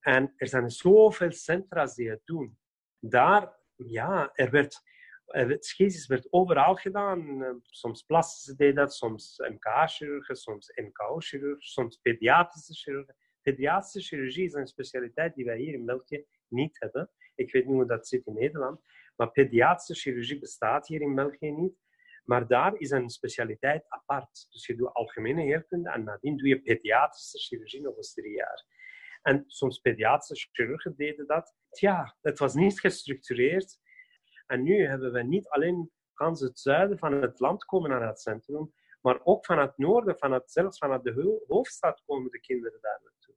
En 0.00 0.32
er 0.36 0.48
zijn 0.48 0.70
zoveel 0.70 1.32
centra's 1.32 1.94
die 1.94 2.10
het 2.10 2.20
doen. 2.24 2.58
Daar, 2.98 3.56
ja, 3.76 4.30
er 4.34 4.50
werd 4.50 4.82
het 5.26 5.64
schizis 5.64 6.06
werd 6.06 6.32
overal 6.32 6.74
gedaan. 6.74 7.42
Soms 7.62 8.02
plastische 8.02 8.56
deden 8.56 8.74
dat, 8.74 8.94
soms 8.94 9.38
MK-chirurgen, 9.38 10.36
soms 10.36 10.72
MKO-chirurgen, 10.74 11.66
soms 11.66 11.96
pediatrische 12.02 12.74
chirurgen. 12.74 13.16
Pediatrische 13.42 14.00
chirurgie 14.00 14.44
is 14.44 14.52
een 14.52 14.66
specialiteit 14.66 15.34
die 15.34 15.44
wij 15.44 15.58
hier 15.58 15.74
in 15.74 15.84
België 15.84 16.24
niet 16.48 16.80
hebben. 16.80 17.10
Ik 17.34 17.52
weet 17.52 17.66
niet 17.66 17.74
hoe 17.74 17.86
dat 17.86 18.08
zit 18.08 18.26
in 18.26 18.34
Nederland, 18.34 18.80
maar 19.16 19.30
pediatrische 19.30 19.94
chirurgie 19.94 20.38
bestaat 20.38 20.86
hier 20.86 21.00
in 21.00 21.14
België 21.14 21.50
niet. 21.50 21.86
Maar 22.28 22.46
daar 22.46 22.74
is 22.76 22.90
een 22.90 23.10
specialiteit 23.10 23.84
apart. 23.88 24.46
Dus 24.50 24.66
je 24.66 24.76
doet 24.76 24.92
algemene 24.92 25.42
heelkunde 25.42 25.90
en 25.90 26.04
nadien 26.04 26.36
doe 26.36 26.48
je 26.48 26.60
pediatrische 26.60 27.38
chirurgie 27.38 27.80
nog 27.80 27.96
eens 27.96 28.14
drie 28.14 28.34
jaar. 28.34 28.64
En 29.22 29.44
soms 29.46 29.78
pediatrische 29.78 30.48
chirurgen 30.52 30.96
deden 30.96 31.26
dat. 31.26 31.54
Ja, 31.70 32.16
het 32.20 32.38
was 32.38 32.54
niet 32.54 32.80
gestructureerd. 32.80 33.78
En 34.46 34.62
nu 34.62 34.86
hebben 34.86 35.12
we 35.12 35.22
niet 35.22 35.48
alleen 35.48 35.90
het 36.18 36.58
zuiden 36.58 36.98
van 36.98 37.12
het 37.12 37.40
land 37.40 37.64
komen 37.64 37.90
naar 37.90 38.06
het 38.08 38.20
centrum, 38.20 38.74
maar 39.00 39.20
ook 39.24 39.44
van 39.44 39.58
het 39.58 39.78
noorden, 39.78 40.18
van 40.18 40.32
het, 40.32 40.52
zelfs 40.52 40.78
vanuit 40.78 41.02
de 41.02 41.44
hoofdstad 41.46 42.02
komen 42.06 42.30
de 42.30 42.40
kinderen 42.40 42.78
daar 42.80 43.00
naartoe. 43.02 43.34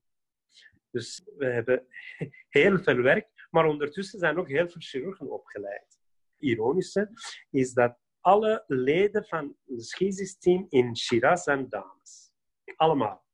Dus 0.90 1.28
we 1.38 1.46
hebben 1.46 1.88
heel 2.60 2.78
veel 2.78 3.02
werk, 3.02 3.48
maar 3.50 3.66
ondertussen 3.66 4.20
zijn 4.20 4.38
ook 4.38 4.50
heel 4.50 4.70
veel 4.70 4.82
chirurgen 4.82 5.32
opgeleid. 5.32 6.00
Ironische 6.38 7.12
is 7.50 7.74
dat 7.74 8.00
alle 8.22 8.64
leden 8.68 9.26
van 9.26 9.56
het 9.66 9.86
schizis-team 9.86 10.66
in 10.70 10.98
Shiraz 10.98 11.44
zijn 11.44 11.70
dames. 11.70 12.34
Allemaal. 12.76 13.26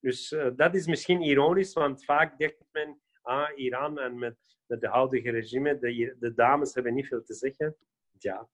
Dus 0.00 0.32
uh, 0.32 0.46
dat 0.56 0.74
is 0.74 0.86
misschien 0.86 1.22
ironisch, 1.22 1.72
want 1.72 2.04
vaak 2.04 2.38
denkt 2.38 2.64
men, 2.72 3.00
ah, 3.22 3.48
Iran 3.54 3.98
en 3.98 4.18
met, 4.18 4.36
met 4.66 4.80
de 4.80 4.88
huidige 4.88 5.30
regime, 5.30 5.78
de, 5.78 6.16
de, 6.18 6.34
dames 6.34 6.74
hebben 6.74 6.94
niet 6.94 7.06
veel 7.06 7.22
te 7.22 7.34
zeggen. 7.34 7.76
Ja, 8.18 8.48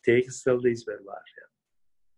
tegenstelde 0.00 0.70
is 0.70 0.84
wel 0.84 1.02
waar. 1.02 1.32
Ja. 1.34 1.50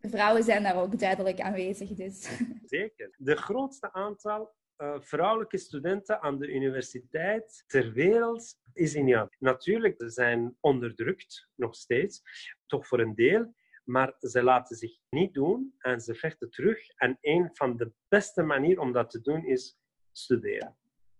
De 0.01 0.09
vrouwen 0.09 0.43
zijn 0.43 0.63
daar 0.63 0.77
ook 0.77 0.99
duidelijk 0.99 1.41
aanwezig, 1.41 1.89
dus. 1.89 2.39
Zeker. 2.65 3.15
De 3.17 3.37
grootste 3.37 3.93
aantal 3.93 4.55
uh, 4.79 5.01
vrouwelijke 5.01 5.59
studenten 5.59 6.21
aan 6.21 6.39
de 6.39 6.49
universiteit 6.49 7.65
ter 7.67 7.93
wereld 7.93 8.59
is 8.79 8.95
in 8.95 9.09
Iran. 9.09 9.29
Natuurlijk, 9.39 9.95
ze 9.99 10.11
zijn 10.11 10.57
onderdrukt, 10.61 11.49
nog 11.55 11.75
steeds, 11.75 12.23
toch 12.67 12.87
voor 12.87 13.01
een 13.01 13.15
deel, 13.15 13.55
maar 13.85 14.15
ze 14.19 14.43
laten 14.43 14.77
zich 14.77 14.99
niet 15.11 15.35
doen 15.35 15.75
en 15.79 16.01
ze 16.01 16.15
vechten 16.15 16.51
terug. 16.51 16.89
En 16.89 17.19
een 17.21 17.51
van 17.53 17.77
de 17.77 17.93
beste 18.09 18.43
manieren 18.43 18.83
om 18.83 18.93
dat 18.93 19.11
te 19.11 19.21
doen 19.21 19.45
is 19.45 19.79
studeren. 20.13 20.77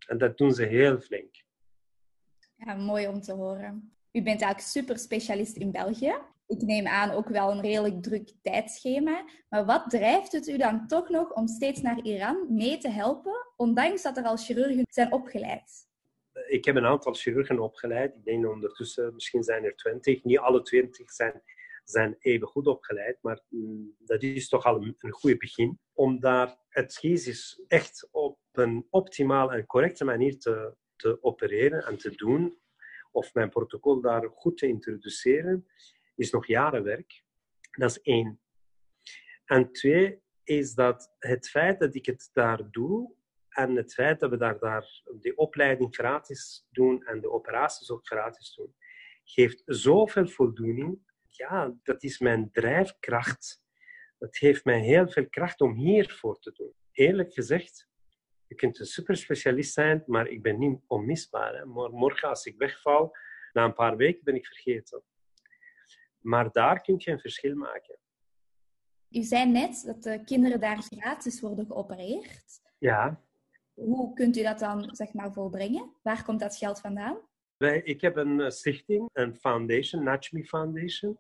En 0.07 0.19
dat 0.19 0.39
doen 0.39 0.53
ze 0.53 0.65
heel 0.65 1.01
flink. 1.01 1.45
Ja, 2.57 2.75
mooi 2.75 3.07
om 3.07 3.21
te 3.21 3.33
horen. 3.33 3.93
U 4.13 4.23
bent 4.23 4.43
eigenlijk 4.43 4.61
super 4.61 4.99
specialist 4.99 5.57
in 5.57 5.71
België 5.71 6.15
ik 6.49 6.63
neem 6.63 6.87
aan 6.87 7.11
ook 7.11 7.29
wel 7.29 7.51
een 7.51 7.61
redelijk 7.61 8.03
druk 8.03 8.33
tijdschema. 8.43 9.25
Maar 9.49 9.65
wat 9.65 9.91
drijft 9.91 10.33
het 10.33 10.49
u 10.49 10.57
dan 10.57 10.87
toch 10.87 11.09
nog 11.09 11.33
om 11.33 11.49
steeds 11.49 11.81
naar 11.81 12.03
Iran 12.03 12.47
mee 12.49 12.79
te 12.79 12.91
helpen, 12.91 13.47
ondanks 13.57 14.03
dat 14.03 14.17
er 14.17 14.25
al 14.25 14.37
chirurgen 14.37 14.85
zijn 14.89 15.13
opgeleid? 15.13 15.88
Ik 16.49 16.65
heb 16.65 16.77
een 16.77 16.87
aantal 16.87 17.15
chirurgen 17.15 17.59
opgeleid. 17.59 18.15
Ik 18.15 18.25
denk 18.25 18.47
ondertussen, 18.47 19.15
misschien 19.15 19.43
zijn 19.43 19.65
er 19.65 19.77
twintig. 19.77 20.25
Niet 20.25 20.39
alle 20.39 20.63
twintig 20.63 21.11
zijn, 21.11 21.43
zijn 21.85 22.17
even 22.19 22.47
goed 22.47 22.67
opgeleid, 22.67 23.19
maar 23.23 23.41
mm, 23.49 23.95
dat 23.99 24.23
is 24.23 24.49
toch 24.49 24.65
al 24.65 24.83
een, 24.83 24.95
een 24.99 25.13
goed 25.13 25.39
begin. 25.39 25.79
Om 25.93 26.21
daar 26.21 26.59
het 26.69 26.93
schizis 26.93 27.63
echt 27.67 28.09
op 28.11 28.39
een 28.53 28.87
optimale 28.91 29.53
en 29.53 29.67
correcte 29.67 30.05
manier 30.05 30.39
te, 30.39 30.75
te 30.97 31.23
opereren 31.23 31.87
en 31.87 31.99
te 31.99 32.11
doen, 32.11 32.59
of 33.11 33.35
mijn 33.35 33.51
protocol 33.51 34.01
daar 34.01 34.31
goed 34.35 34.59
te 34.59 34.67
introduceren, 34.67 35.67
is 36.17 36.31
nog 36.31 36.47
jarenwerk. 36.47 37.25
Dat 37.71 37.91
is 37.91 38.01
één. 38.01 38.41
En 39.45 39.73
twee 39.73 40.23
is 40.43 40.75
dat 40.75 41.15
het 41.19 41.49
feit 41.49 41.79
dat 41.79 41.95
ik 41.95 42.07
het 42.07 42.31
daar 42.33 42.71
doe 42.71 43.17
en 43.59 43.77
het 43.77 43.95
feit 43.95 44.21
dat 44.21 44.31
we 44.31 44.37
daar, 44.37 44.59
daar 44.59 45.03
de 45.21 45.35
opleiding 45.35 45.95
gratis 45.95 46.67
doen 46.71 47.05
en 47.07 47.21
de 47.21 47.31
operaties 47.31 47.91
ook 47.91 48.07
gratis 48.07 48.55
doen, 48.55 48.75
geeft 49.25 49.63
zoveel 49.67 50.27
voldoening. 50.27 50.99
Ja, 51.27 51.75
dat 51.83 52.03
is 52.03 52.19
mijn 52.19 52.51
drijfkracht. 52.53 53.63
Dat 54.19 54.37
geeft 54.37 54.65
mij 54.65 54.81
heel 54.81 55.09
veel 55.09 55.29
kracht 55.29 55.61
om 55.61 55.75
hiervoor 55.75 56.39
te 56.39 56.53
doen. 56.53 56.73
Eerlijk 56.93 57.33
gezegd, 57.33 57.89
je 58.47 58.55
kunt 58.55 58.79
een 58.79 58.87
superspecialist 58.87 59.73
zijn, 59.73 60.03
maar 60.07 60.29
ik 60.29 60.43
ben 60.43 60.59
niet 60.59 60.81
onmisbaar. 60.87 61.55
Hè. 61.55 61.65
Morgen 61.91 62.29
als 62.29 62.45
ik 62.45 62.59
wegval, 62.59 63.17
na 63.53 63.65
een 63.65 63.75
paar 63.75 63.97
weken 63.97 64.25
ben 64.25 64.35
ik 64.35 64.47
vergeten. 64.47 65.03
Maar 66.19 66.53
daar 66.53 66.81
kun 66.81 66.95
je 66.99 67.11
een 67.11 67.21
verschil 67.21 67.55
maken. 67.55 67.99
U 69.11 69.23
zei 69.23 69.51
net 69.51 69.83
dat 69.87 70.03
de 70.03 70.25
kinderen 70.25 70.61
daar 70.61 70.83
gratis 70.83 71.41
worden 71.41 71.67
geopereerd. 71.67 72.61
Ja. 72.79 73.27
Hoe 73.79 74.15
kunt 74.15 74.37
u 74.37 74.43
dat 74.43 74.59
dan 74.59 74.89
zeg 74.93 75.13
maar, 75.13 75.33
volbrengen? 75.33 75.93
Waar 76.03 76.25
komt 76.25 76.41
dat 76.41 76.57
geld 76.57 76.81
vandaan? 76.81 77.19
Wij, 77.57 77.83
ik 77.83 78.01
heb 78.01 78.17
een 78.17 78.41
eh, 78.41 78.51
stichting, 78.51 79.09
een 79.13 79.37
foundation, 79.37 80.03
Nachmi 80.03 80.45
Foundation. 80.45 81.19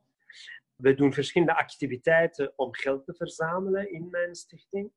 We 0.77 0.94
doen 0.94 1.12
verschillende 1.12 1.57
activiteiten 1.57 2.53
om 2.57 2.75
geld 2.75 3.05
te 3.05 3.14
verzamelen 3.14 3.92
in 3.92 4.09
mijn 4.11 4.35
stichting. 4.35 4.92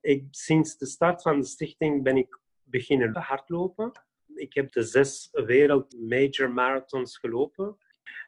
Ik, 0.00 0.26
sinds 0.30 0.78
de 0.78 0.86
start 0.86 1.22
van 1.22 1.40
de 1.40 1.46
stichting 1.46 2.02
ben 2.02 2.16
ik 2.16 2.38
beginnen 2.62 3.16
hardlopen. 3.16 3.92
Ik 4.34 4.54
heb 4.54 4.72
de 4.72 4.82
zes 4.82 5.28
wereld 5.32 5.96
major 5.98 6.50
marathons 6.50 7.18
gelopen. 7.18 7.76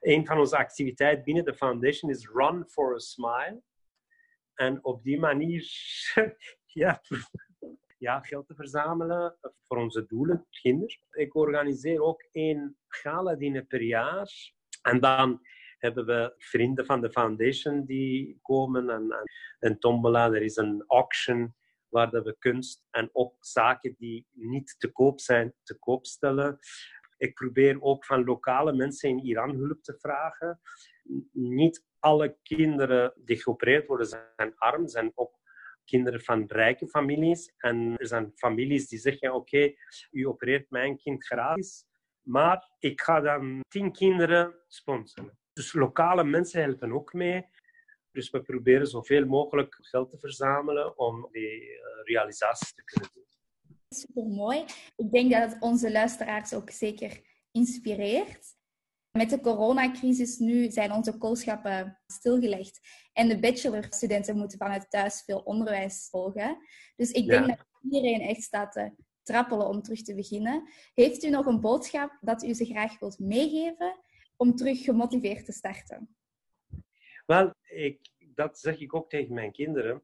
Een 0.01 0.27
van 0.27 0.39
onze 0.39 0.57
activiteiten 0.57 1.25
binnen 1.25 1.45
de 1.45 1.55
foundation 1.55 2.11
is 2.11 2.29
Run 2.33 2.67
for 2.69 2.95
a 2.95 2.99
Smile. 2.99 3.63
En 4.55 4.85
op 4.85 5.03
die 5.03 5.19
manier 5.19 5.71
ja, 6.83 7.01
ja, 8.01 8.21
geld 8.21 8.47
te 8.47 8.55
verzamelen 8.55 9.37
voor 9.67 9.77
onze 9.77 10.07
doelen, 10.07 10.47
kinderen. 10.51 10.97
Ik 11.11 11.35
organiseer 11.35 12.03
ook 12.03 12.29
één 12.33 12.77
gala-diner 12.89 13.65
per 13.65 13.83
jaar. 13.83 14.31
En 14.83 15.01
dan 15.01 15.41
hebben 15.79 16.07
we 16.07 16.35
vrienden 16.37 16.87
van 16.87 17.01
de 17.01 17.11
foundation 17.11 17.85
die 17.85 18.39
komen 18.43 18.91
en, 18.91 19.11
en 19.11 19.23
een 19.59 19.79
tombola. 19.79 20.27
Er 20.27 20.43
is 20.43 20.57
een 20.57 20.85
auction 20.87 21.55
waar 21.89 22.11
we 22.11 22.37
kunst 22.39 22.87
en 22.91 23.11
ook 23.13 23.37
zaken 23.41 23.95
die 23.99 24.27
niet 24.33 24.75
te 24.79 24.93
koop 24.93 25.21
zijn, 25.21 25.55
te 25.63 25.79
koop 25.79 26.07
stellen. 26.07 26.59
Ik 27.17 27.35
probeer 27.35 27.83
ook 27.83 28.05
van 28.05 28.25
lokale 28.25 28.73
mensen 28.73 29.09
in 29.09 29.19
Iran 29.19 29.55
hulp 29.55 29.83
te 29.83 29.99
vragen. 29.99 30.61
Niet 31.33 31.87
alle 31.99 32.39
kinderen 32.43 33.13
die 33.17 33.43
geopereerd 33.43 33.87
worden 33.87 34.07
zijn 34.07 34.55
arm, 34.57 34.89
zijn 34.89 35.13
ook 35.15 35.40
kinderen 35.85 36.21
van 36.21 36.45
rijke 36.47 36.89
families. 36.89 37.53
En 37.57 37.95
er 37.97 38.07
zijn 38.07 38.33
families 38.35 38.89
die 38.89 38.99
zeggen, 38.99 39.35
oké, 39.35 39.73
u 40.11 40.27
opereert 40.27 40.71
mijn 40.71 40.97
kind 40.97 41.25
gratis, 41.25 41.85
maar 42.23 42.71
ik 42.79 43.01
ga 43.01 43.21
dan 43.21 43.61
tien 43.69 43.93
kinderen 43.93 44.55
sponsoren. 44.69 45.39
Dus 45.53 45.73
lokale 45.73 46.25
mensen 46.25 46.63
helpen 46.63 46.93
ook 46.93 47.13
mee. 47.13 47.47
Dus 48.13 48.31
we 48.31 48.43
proberen 48.43 48.87
zoveel 48.87 49.27
mogelijk 49.27 49.77
geld 49.81 50.11
te 50.11 50.19
verzamelen 50.19 50.99
om 50.99 51.29
die 51.31 51.63
uh, 51.63 51.79
realisaties 52.05 52.75
te 52.75 52.85
kunnen 52.85 53.11
doen. 53.15 53.25
Super 53.89 54.25
mooi. 54.25 54.65
Ik 54.97 55.11
denk 55.11 55.33
dat 55.33 55.53
het 55.53 55.63
onze 55.63 55.93
luisteraars 55.93 56.55
ook 56.55 56.71
zeker 56.71 57.21
inspireert. 57.51 58.59
Met 59.13 59.31
de 59.31 59.41
coronacrisis 59.41 60.39
nu 60.39 60.71
zijn 60.71 60.93
onze 60.93 61.19
koolschappen 61.19 62.01
stilgelegd. 62.07 62.81
En 63.13 63.29
de 63.29 63.39
bachelorstudenten 63.41 64.37
moeten 64.37 64.59
vanuit 64.59 64.91
thuis 64.91 65.23
veel 65.23 65.39
onderwijs 65.39 66.09
volgen. 66.11 66.59
Dus 66.97 67.11
ik 67.11 67.27
denk 67.27 67.47
dat 67.47 67.67
iedereen 67.83 68.21
echt 68.21 68.43
staat 68.43 68.73
te 68.73 68.93
trappelen 69.23 69.67
om 69.67 69.83
terug 69.83 70.03
te 70.03 70.15
beginnen. 70.15 70.69
Heeft 70.95 71.25
u 71.25 71.31
nog 71.31 71.47
een 71.47 71.61
boodschap 71.61 72.19
dat 72.21 72.45
u 72.45 72.55
ze 72.55 72.65
graag 72.65 72.99
wilt 72.99 73.19
meegeven 73.19 73.99
om 74.37 74.55
terug 74.55 74.85
gemotiveerd 74.85 75.45
te 75.45 75.53
starten? 75.53 76.17
Wel, 77.27 77.55
ik, 77.63 77.99
dat 78.19 78.59
zeg 78.59 78.81
ik 78.81 78.95
ook 78.95 79.11
tegen 79.11 79.35
mijn 79.35 79.53
kinderen. 79.53 80.03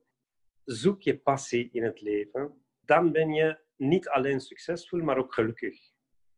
Zoek 0.65 1.03
je 1.03 1.19
passie 1.19 1.69
in 1.73 1.85
het 1.85 2.01
leven. 2.01 2.65
Dan 2.81 3.13
ben 3.13 3.33
je 3.33 3.59
niet 3.77 4.09
alleen 4.09 4.41
succesvol, 4.41 5.01
maar 5.01 5.19
ook 5.19 5.35
gelukkig. 5.35 5.79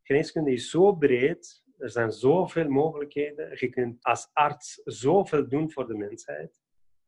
Geneeskunde 0.03 0.53
is 0.53 0.71
zo 0.71 0.93
breed. 0.93 1.67
Er 1.79 1.91
zijn 1.91 2.13
zoveel 2.13 2.69
mogelijkheden. 2.69 3.57
Je 3.59 3.69
kunt 3.69 4.05
als 4.05 4.31
arts 4.33 4.81
zoveel 4.85 5.49
doen 5.49 5.71
voor 5.71 5.87
de 5.87 5.97
mensheid. 5.97 6.53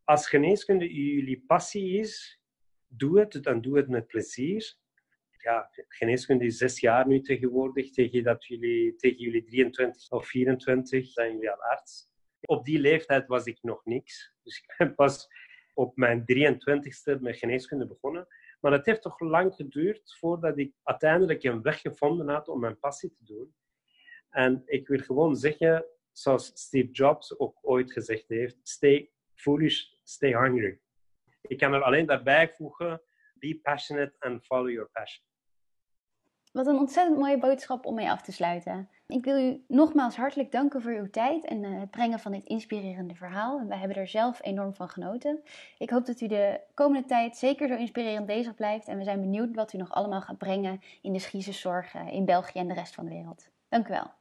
Als 0.05 0.29
geneeskunde 0.29 0.93
jullie 0.93 1.45
passie 1.47 1.99
is, 1.99 2.41
doe 2.87 3.21
het. 3.21 3.43
Dan 3.43 3.61
doe 3.61 3.77
het 3.77 3.89
met 3.89 4.07
plezier. 4.07 4.75
Ja, 5.31 5.71
geneeskunde 5.89 6.45
is 6.45 6.57
zes 6.57 6.81
jaar 6.81 7.07
nu 7.07 7.21
tegenwoordig. 7.21 7.91
Tegen, 7.91 8.23
dat 8.23 8.45
jullie, 8.45 8.97
tegen 8.97 9.19
jullie 9.19 9.45
23 9.45 10.11
of 10.11 10.27
24 10.27 11.07
zijn 11.07 11.33
jullie 11.33 11.51
al 11.51 11.63
arts. 11.63 12.09
Op 12.41 12.65
die 12.65 12.79
leeftijd 12.79 13.27
was 13.27 13.45
ik 13.45 13.59
nog 13.63 13.85
niks. 13.85 14.35
Dus 14.43 14.59
ik 14.59 14.75
ben 14.79 14.95
pas 14.95 15.29
op 15.75 15.97
mijn 15.97 16.21
23ste 16.21 17.21
met 17.21 17.37
geneeskunde 17.37 17.87
begonnen. 17.87 18.27
Maar 18.61 18.73
het 18.73 18.87
heeft 18.87 19.03
toch 19.03 19.21
lang 19.21 19.55
geduurd 19.55 20.17
voordat 20.19 20.59
ik 20.59 20.75
uiteindelijk 20.83 21.43
een 21.43 21.63
weg 21.63 21.81
gevonden 21.81 22.29
had 22.29 22.49
om 22.49 22.61
mijn 22.61 22.79
passie 22.79 23.13
te 23.13 23.25
doen. 23.25 23.55
En 24.31 24.63
ik 24.67 24.89
wil 24.89 24.99
gewoon 24.99 25.37
zeggen, 25.37 25.85
zoals 26.13 26.47
Steve 26.55 26.91
Jobs 26.91 27.39
ook 27.39 27.59
ooit 27.63 27.93
gezegd 27.93 28.29
heeft, 28.29 28.57
stay 28.63 29.11
foolish, 29.35 29.85
stay 30.03 30.33
hungry. 30.33 30.81
Ik 31.43 31.59
kan 31.59 31.73
er 31.73 31.83
alleen 31.83 32.07
daarbij 32.07 32.49
voegen, 32.49 33.03
be 33.35 33.59
passionate 33.63 34.15
and 34.19 34.45
follow 34.45 34.71
your 34.71 34.89
passion. 34.93 35.29
Wat 36.53 36.67
een 36.67 36.79
ontzettend 36.79 37.19
mooie 37.19 37.39
boodschap 37.39 37.87
om 37.87 37.95
mee 37.95 38.11
af 38.11 38.23
te 38.23 38.33
sluiten. 38.33 38.89
Ik 39.07 39.25
wil 39.25 39.39
u 39.39 39.65
nogmaals 39.69 40.17
hartelijk 40.17 40.53
danken 40.53 40.83
voor 40.83 40.93
uw 40.93 41.11
tijd 41.11 41.45
en 41.45 41.65
eh, 41.65 41.81
het 41.81 41.91
brengen 41.91 42.19
van 42.19 42.33
dit 42.33 42.47
inspirerende 42.47 43.15
verhaal. 43.15 43.67
wij 43.67 43.79
hebben 43.79 43.97
er 43.97 44.09
zelf 44.09 44.39
enorm 44.43 44.75
van 44.75 44.89
genoten. 44.89 45.43
Ik 45.79 45.91
hoop 45.91 46.07
dat 46.07 46.21
u 46.21 46.27
de 46.27 46.61
komende 46.75 47.09
tijd 47.09 47.37
zeker 47.37 47.69
zo 47.69 47.75
inspirerend 47.75 48.27
bezig 48.27 48.55
blijft. 48.55 48.89
En 48.89 48.99
we 48.99 49.05
zijn 49.05 49.21
benieuwd 49.21 49.55
wat 49.55 49.73
u 49.73 49.79
nog 49.79 49.93
allemaal 49.93 50.21
gaat 50.21 50.39
brengen 50.39 50.81
in 51.03 51.13
de 51.13 51.19
schiezenzorg 51.19 51.95
in 51.95 52.25
België 52.25 52.59
en 52.59 52.69
de 52.69 52.75
rest 52.75 52.95
van 52.95 53.05
de 53.05 53.11
wereld. 53.11 53.49
Dank 53.69 53.89
u 53.89 53.91
wel. 53.91 54.20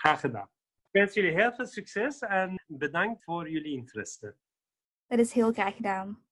Graag 0.00 0.20
gedaan. 0.20 0.48
Ik 0.90 1.00
wens 1.00 1.14
jullie 1.14 1.32
heel 1.32 1.52
veel 1.52 1.66
succes 1.66 2.18
en 2.18 2.62
bedankt 2.66 3.24
voor 3.24 3.50
jullie 3.50 3.76
interesse. 3.76 4.36
Dat 5.06 5.18
is 5.18 5.32
heel 5.32 5.52
graag 5.52 5.76
gedaan. 5.76 6.24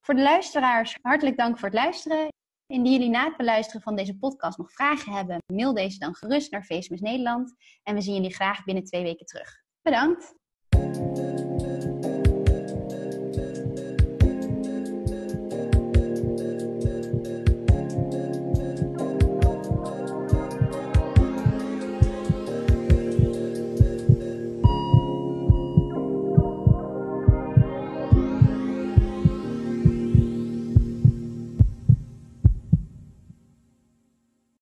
Voor 0.00 0.14
de 0.14 0.22
luisteraars, 0.22 0.98
hartelijk 1.02 1.36
dank 1.36 1.58
voor 1.58 1.68
het 1.68 1.78
luisteren. 1.78 2.28
Indien 2.66 2.92
jullie 2.92 3.08
na 3.08 3.24
het 3.24 3.36
beluisteren 3.36 3.82
van 3.82 3.96
deze 3.96 4.18
podcast 4.18 4.58
nog 4.58 4.72
vragen 4.72 5.12
hebben, 5.12 5.38
mail 5.52 5.74
deze 5.74 5.98
dan 5.98 6.14
gerust 6.14 6.50
naar 6.50 6.64
Facebook 6.64 7.00
Nederland. 7.00 7.54
En 7.82 7.94
we 7.94 8.00
zien 8.00 8.14
jullie 8.14 8.34
graag 8.34 8.64
binnen 8.64 8.84
twee 8.84 9.02
weken 9.02 9.26
terug. 9.26 9.62
Bedankt! 9.82 10.34